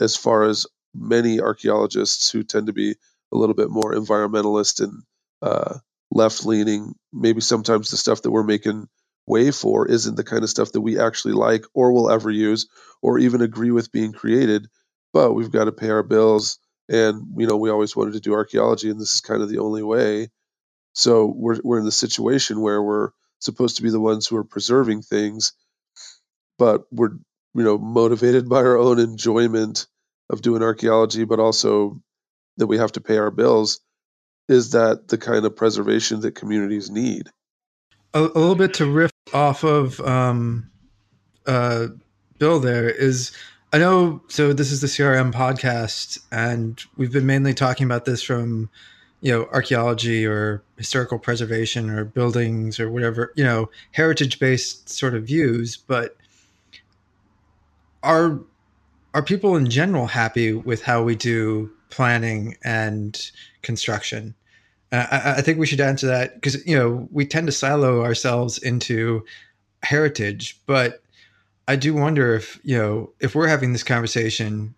[0.00, 2.96] as far as many archaeologists who tend to be
[3.32, 5.02] a little bit more environmentalist and
[5.42, 5.78] uh,
[6.10, 8.88] left leaning, maybe sometimes the stuff that we're making
[9.26, 12.66] way for isn't the kind of stuff that we actually like or will ever use
[13.02, 14.66] or even agree with being created.
[15.12, 16.58] But we've got to pay our bills.
[16.88, 19.58] And, you know, we always wanted to do archaeology, and this is kind of the
[19.58, 20.30] only way.
[20.94, 24.44] So we're, we're in the situation where we're supposed to be the ones who are
[24.44, 25.52] preserving things,
[26.58, 27.12] but we're,
[27.54, 29.86] you know, motivated by our own enjoyment
[30.30, 32.00] of doing archaeology, but also
[32.56, 33.80] that we have to pay our bills.
[34.48, 37.30] Is that the kind of preservation that communities need?
[38.14, 40.70] a, a little bit to riff off of um,
[41.46, 41.88] uh,
[42.38, 43.32] Bill there is
[43.72, 48.22] I know so this is the CRM podcast and we've been mainly talking about this
[48.22, 48.70] from
[49.20, 55.14] you know archaeology or historical preservation or buildings or whatever you know heritage based sort
[55.14, 56.16] of views but
[58.02, 58.40] are
[59.14, 63.30] are people in general happy with how we do planning and
[63.62, 64.34] construction
[64.92, 68.02] uh, I, I think we should answer that because you know we tend to silo
[68.02, 69.24] ourselves into
[69.82, 71.02] heritage, but
[71.66, 74.74] I do wonder if you know if we're having this conversation,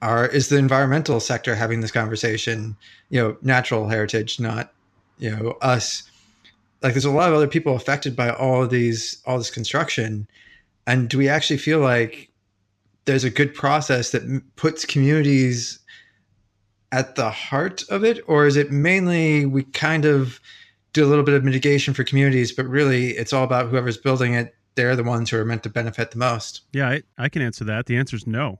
[0.00, 2.76] are is the environmental sector having this conversation?
[3.10, 4.72] You know, natural heritage, not
[5.18, 6.04] you know us.
[6.82, 10.26] Like, there's a lot of other people affected by all these, all this construction,
[10.86, 12.28] and do we actually feel like
[13.04, 15.78] there's a good process that puts communities
[16.92, 20.40] at the heart of it, or is it mainly we kind of
[20.92, 24.34] do a little bit of mitigation for communities, but really it's all about whoever's building
[24.34, 24.54] it.
[24.74, 26.62] They're the ones who are meant to benefit the most.
[26.72, 27.86] Yeah, I, I can answer that.
[27.86, 28.58] The answer is no.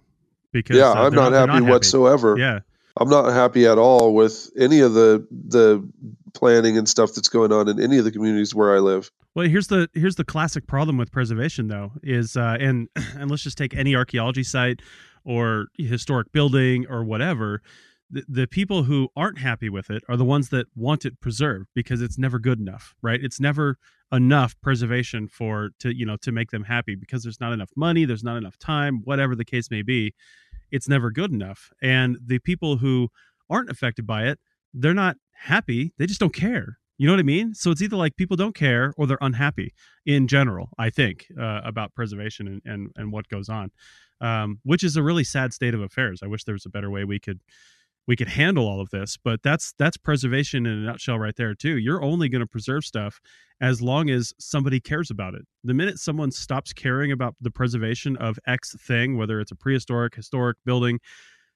[0.50, 2.36] Because yeah, uh, I'm they're not, they're happy whatsoever.
[2.38, 2.60] Yeah,
[2.98, 5.86] I'm not happy at all with any of the the
[6.32, 9.10] planning and stuff that's going on in any of the communities where I live.
[9.34, 13.42] Well, here's the here's the classic problem with preservation, though, is uh, and and let's
[13.42, 14.80] just take any archaeology site
[15.24, 17.62] or historic building or whatever.
[18.10, 21.68] The, the people who aren't happy with it are the ones that want it preserved
[21.74, 23.18] because it's never good enough, right?
[23.22, 23.78] It's never
[24.12, 28.04] enough preservation for to you know to make them happy because there's not enough money,
[28.04, 30.14] there's not enough time, whatever the case may be.
[30.70, 33.08] It's never good enough, and the people who
[33.48, 34.38] aren't affected by it,
[34.72, 35.92] they're not happy.
[35.98, 36.78] They just don't care.
[36.98, 37.54] You know what I mean?
[37.54, 39.74] So it's either like people don't care or they're unhappy
[40.06, 43.70] in general, I think, uh, about preservation and, and, and what goes on,
[44.20, 46.20] um, which is a really sad state of affairs.
[46.22, 47.40] I wish there was a better way we could
[48.06, 51.54] we could handle all of this but that's that's preservation in a nutshell right there
[51.54, 53.20] too you're only going to preserve stuff
[53.60, 58.16] as long as somebody cares about it the minute someone stops caring about the preservation
[58.16, 60.98] of x thing whether it's a prehistoric historic building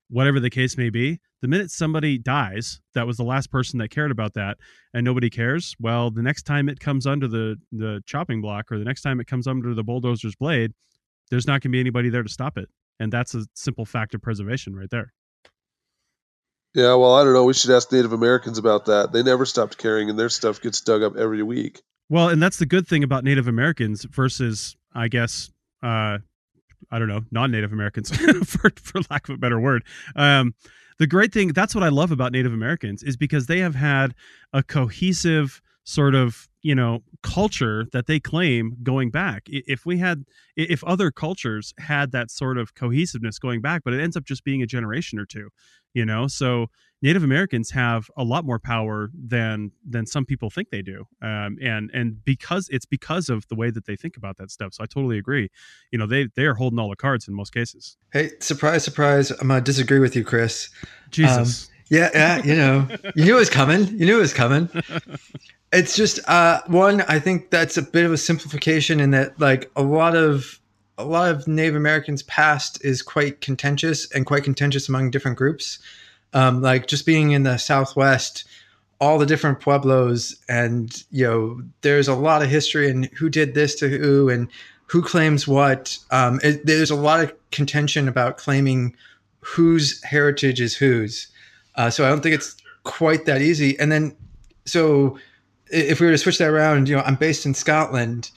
[0.08, 3.90] whatever the case may be the minute somebody dies that was the last person that
[3.90, 4.56] cared about that
[4.94, 8.78] and nobody cares well the next time it comes under the the chopping block or
[8.78, 10.72] the next time it comes under the bulldozer's blade
[11.30, 12.68] there's not going to be anybody there to stop it
[13.00, 15.12] and that's a simple fact of preservation right there
[16.74, 17.44] Yeah, well, I don't know.
[17.44, 19.10] We should ask Native Americans about that.
[19.12, 21.80] They never stopped caring, and their stuff gets dug up every week.
[22.10, 25.50] Well, and that's the good thing about Native Americans versus, I guess,
[25.82, 26.18] uh,
[26.90, 28.10] I don't know, non-Native Americans,
[28.46, 29.84] for for lack of a better word.
[30.14, 30.54] Um,
[30.98, 34.14] the great thing that's what I love about Native Americans is because they have had
[34.52, 39.44] a cohesive sort of you know culture that they claim going back.
[39.46, 40.24] If we had,
[40.56, 44.42] if other cultures had that sort of cohesiveness going back, but it ends up just
[44.42, 45.50] being a generation or two,
[45.94, 46.66] you know, so
[47.02, 51.56] Native Americans have a lot more power than than some people think they do, um,
[51.62, 54.74] and and because it's because of the way that they think about that stuff.
[54.74, 55.48] So I totally agree.
[55.92, 57.96] You know, they they are holding all the cards in most cases.
[58.12, 59.30] Hey, surprise, surprise!
[59.30, 60.68] I'm gonna disagree with you, Chris.
[61.10, 63.86] Jesus, Yeah, yeah, you know, you knew it was coming.
[63.86, 64.68] You knew it was coming.
[65.72, 67.02] It's just uh, one.
[67.02, 70.60] I think that's a bit of a simplification in that, like a lot of
[70.98, 75.78] a lot of Native Americans' past is quite contentious and quite contentious among different groups.
[76.32, 78.44] Um, like just being in the Southwest,
[79.00, 83.54] all the different pueblos, and you know, there's a lot of history and who did
[83.54, 84.48] this to who, and
[84.86, 85.98] who claims what.
[86.10, 88.96] Um, it, there's a lot of contention about claiming
[89.40, 91.28] whose heritage is whose.
[91.76, 93.78] Uh, so I don't think it's quite that easy.
[93.78, 94.16] And then,
[94.64, 95.18] so
[95.68, 98.30] if we were to switch that around, you know, I'm based in Scotland.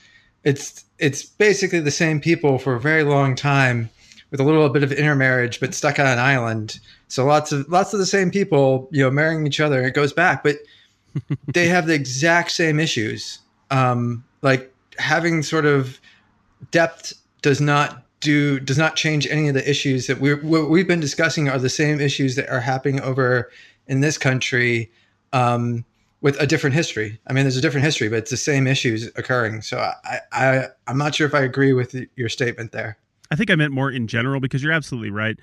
[0.43, 3.89] It's it's basically the same people for a very long time,
[4.31, 6.79] with a little bit of intermarriage, but stuck on an island.
[7.07, 9.83] So lots of lots of the same people, you know, marrying each other.
[9.83, 10.57] It goes back, but
[11.47, 13.39] they have the exact same issues.
[13.71, 15.99] Um, like having sort of
[16.71, 20.88] depth does not do does not change any of the issues that we what we've
[20.88, 23.49] been discussing are the same issues that are happening over
[23.88, 24.91] in this country
[25.34, 25.86] um,
[26.22, 27.20] with a different history.
[27.28, 29.61] I mean, there's a different history, but it's the same issues occurring.
[29.61, 32.97] So I, I I'm not sure if I agree with your statement there.
[33.32, 35.38] I think I meant more in general because you're absolutely right.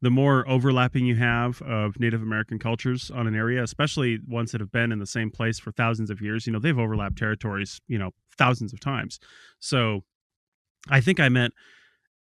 [0.00, 4.60] The more overlapping you have of Native American cultures on an area, especially ones that
[4.60, 7.80] have been in the same place for thousands of years, you know, they've overlapped territories,
[7.88, 9.18] you know, thousands of times.
[9.58, 10.04] So
[10.88, 11.52] I think I meant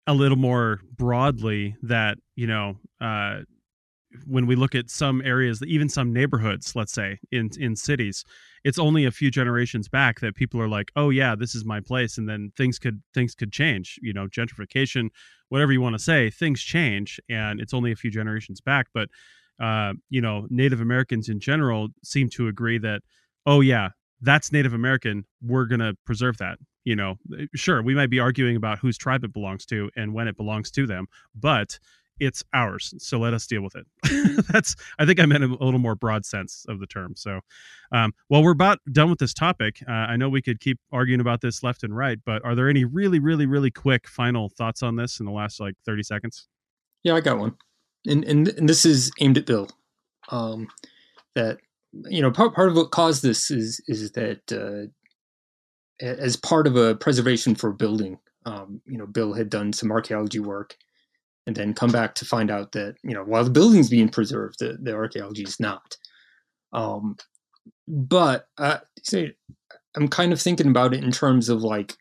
[0.06, 3.40] a little more broadly that, you know, uh,
[4.26, 8.24] when we look at some areas, even some neighborhoods, let's say in in cities,
[8.62, 11.80] it's only a few generations back that people are like, "Oh yeah, this is my
[11.80, 13.98] place," and then things could things could change.
[14.02, 15.08] You know, gentrification,
[15.48, 18.86] whatever you want to say, things change, and it's only a few generations back.
[18.94, 19.08] But
[19.60, 23.02] uh, you know, Native Americans in general seem to agree that,
[23.46, 23.90] "Oh yeah,
[24.20, 25.24] that's Native American.
[25.42, 27.18] We're gonna preserve that." You know,
[27.54, 30.70] sure, we might be arguing about whose tribe it belongs to and when it belongs
[30.72, 31.78] to them, but
[32.20, 34.46] it's ours so let us deal with it.
[34.52, 37.40] That's i think i meant a little more broad sense of the term so
[37.92, 41.20] um, well we're about done with this topic uh, i know we could keep arguing
[41.20, 44.82] about this left and right but are there any really really really quick final thoughts
[44.82, 46.46] on this in the last like 30 seconds?
[47.02, 47.56] Yeah i got one.
[48.06, 49.68] And and, and this is aimed at bill
[50.28, 50.68] um,
[51.34, 51.58] that
[51.92, 54.90] you know part, part of what caused this is is that uh,
[56.00, 59.90] as part of a preservation for a building um, you know bill had done some
[59.90, 60.76] archaeology work
[61.46, 64.58] and then come back to find out that you know while the building's being preserved,
[64.58, 65.96] the, the archaeology is not.
[66.72, 67.16] Um,
[67.86, 69.34] but uh, say
[69.96, 71.94] I'm kind of thinking about it in terms of like,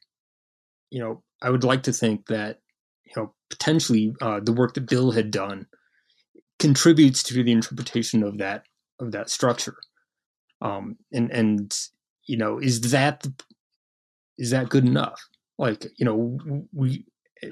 [0.90, 2.60] you know, I would like to think that
[3.06, 5.68] you know potentially uh, the work that Bill had done
[6.60, 8.64] contributes to the interpretation of that
[9.00, 9.76] of that structure.
[10.62, 11.78] Um, and and
[12.26, 13.28] you know, is that
[14.38, 15.22] is that good enough?
[15.58, 17.06] Like, you know, we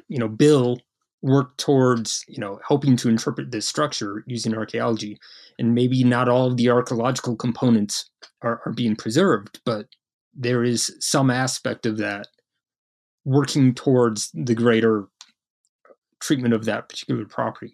[0.07, 0.79] you know, Bill
[1.21, 5.19] worked towards you know helping to interpret this structure using archaeology
[5.59, 8.09] and maybe not all of the archaeological components
[8.41, 9.85] are, are being preserved but
[10.33, 12.27] there is some aspect of that
[13.23, 15.07] working towards the greater
[16.19, 17.73] treatment of that particular property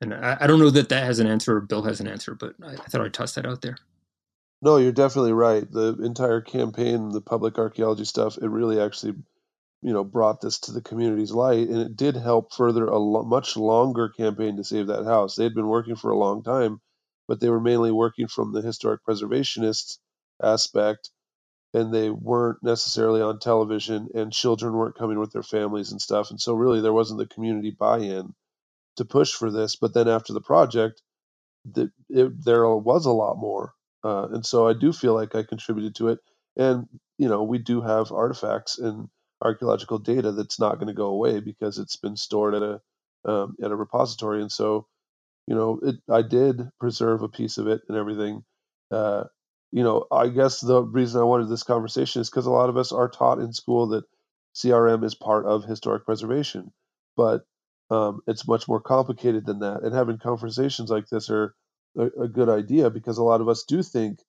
[0.00, 2.34] and I, I, don't know that that has an answer or bill has an answer
[2.34, 3.76] but I, I thought i'd toss that out there
[4.62, 5.70] no you're definitely right.
[5.70, 9.14] The entire campaign the public archaeology stuff it really actually
[9.82, 13.24] you know brought this to the community's light and it did help further a lo-
[13.24, 15.36] much longer campaign to save that house.
[15.36, 16.80] They had been working for a long time
[17.28, 19.98] but they were mainly working from the historic preservationist
[20.42, 21.10] aspect
[21.74, 26.30] and they weren't necessarily on television and children weren't coming with their families and stuff
[26.30, 28.34] and so really there wasn't the community buy-in
[28.96, 31.02] to push for this but then after the project
[31.66, 35.42] the, it, there was a lot more uh, and so i do feel like i
[35.42, 36.18] contributed to it
[36.56, 36.86] and
[37.18, 39.08] you know we do have artifacts and
[39.42, 42.80] archaeological data that's not going to go away because it's been stored at a
[43.24, 44.40] um, at a repository.
[44.40, 44.86] And so,
[45.46, 48.44] you know, it, I did preserve a piece of it and everything.
[48.90, 49.24] Uh,
[49.72, 52.76] you know, I guess the reason I wanted this conversation is because a lot of
[52.76, 54.04] us are taught in school that
[54.54, 56.72] CRM is part of historic preservation,
[57.16, 57.44] but
[57.90, 59.82] um, it's much more complicated than that.
[59.82, 61.54] And having conversations like this are
[61.96, 64.20] a, a good idea because a lot of us do think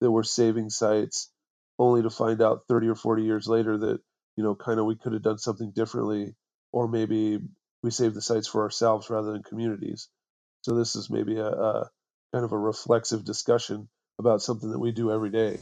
[0.00, 1.30] that we're saving sites
[1.78, 4.00] only to find out 30 or 40 years later that
[4.40, 6.34] you know, kind of we could have done something differently,
[6.72, 7.38] or maybe
[7.82, 10.08] we save the sites for ourselves rather than communities.
[10.62, 11.90] So this is maybe a, a
[12.32, 15.58] kind of a reflexive discussion about something that we do every day.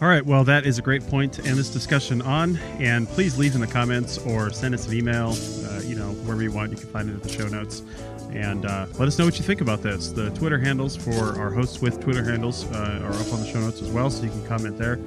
[0.00, 2.56] All right, well, that is a great point to end this discussion on.
[2.78, 6.40] And please leave in the comments or send us an email, uh, you know, wherever
[6.40, 6.70] you want.
[6.70, 7.82] You can find it at the show notes.
[8.30, 10.12] And uh, let us know what you think about this.
[10.12, 13.58] The Twitter handles for our hosts with Twitter handles uh, are up on the show
[13.58, 15.00] notes as well, so you can comment there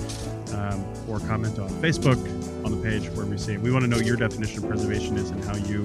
[0.56, 2.18] um, or comment on Facebook
[2.66, 5.30] on the page where we say we want to know your definition of preservation is
[5.30, 5.84] and how you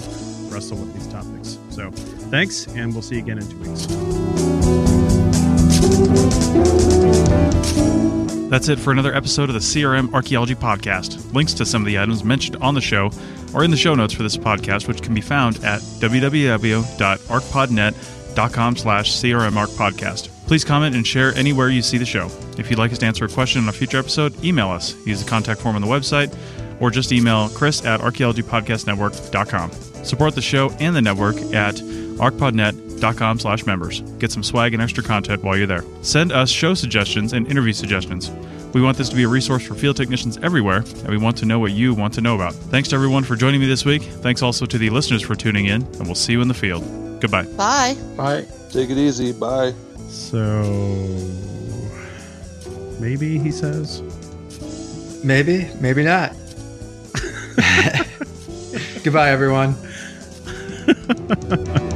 [0.48, 1.58] wrestle with these topics.
[1.70, 1.90] So
[2.30, 3.86] thanks, and we'll see you again in two weeks.
[8.48, 11.34] That's it for another episode of the CRM Archaeology Podcast.
[11.34, 13.10] Links to some of the items mentioned on the show
[13.54, 19.12] are in the show notes for this podcast, which can be found at www.archpodnet.com slash
[19.12, 20.28] crmarchpodcast.
[20.46, 22.30] Please comment and share anywhere you see the show.
[22.56, 24.94] If you'd like us to answer a question on a future episode, email us.
[25.04, 26.32] Use the contact form on the website
[26.80, 29.72] or just email chris at archaeologypodcastnetwork.com.
[30.04, 34.00] Support the show and the network at archpodnet.com slash members.
[34.18, 35.84] Get some swag and extra content while you're there.
[36.02, 38.30] Send us show suggestions and interview suggestions.
[38.72, 41.46] We want this to be a resource for field technicians everywhere, and we want to
[41.46, 42.52] know what you want to know about.
[42.52, 44.02] Thanks to everyone for joining me this week.
[44.02, 46.84] Thanks also to the listeners for tuning in, and we'll see you in the field.
[47.20, 47.44] Goodbye.
[47.56, 47.96] Bye.
[48.16, 48.44] Bye.
[48.70, 49.32] Take it easy.
[49.32, 49.72] Bye.
[50.08, 50.62] So
[53.00, 54.02] maybe he says.
[55.24, 56.34] Maybe, maybe not.
[59.02, 59.74] Goodbye, everyone.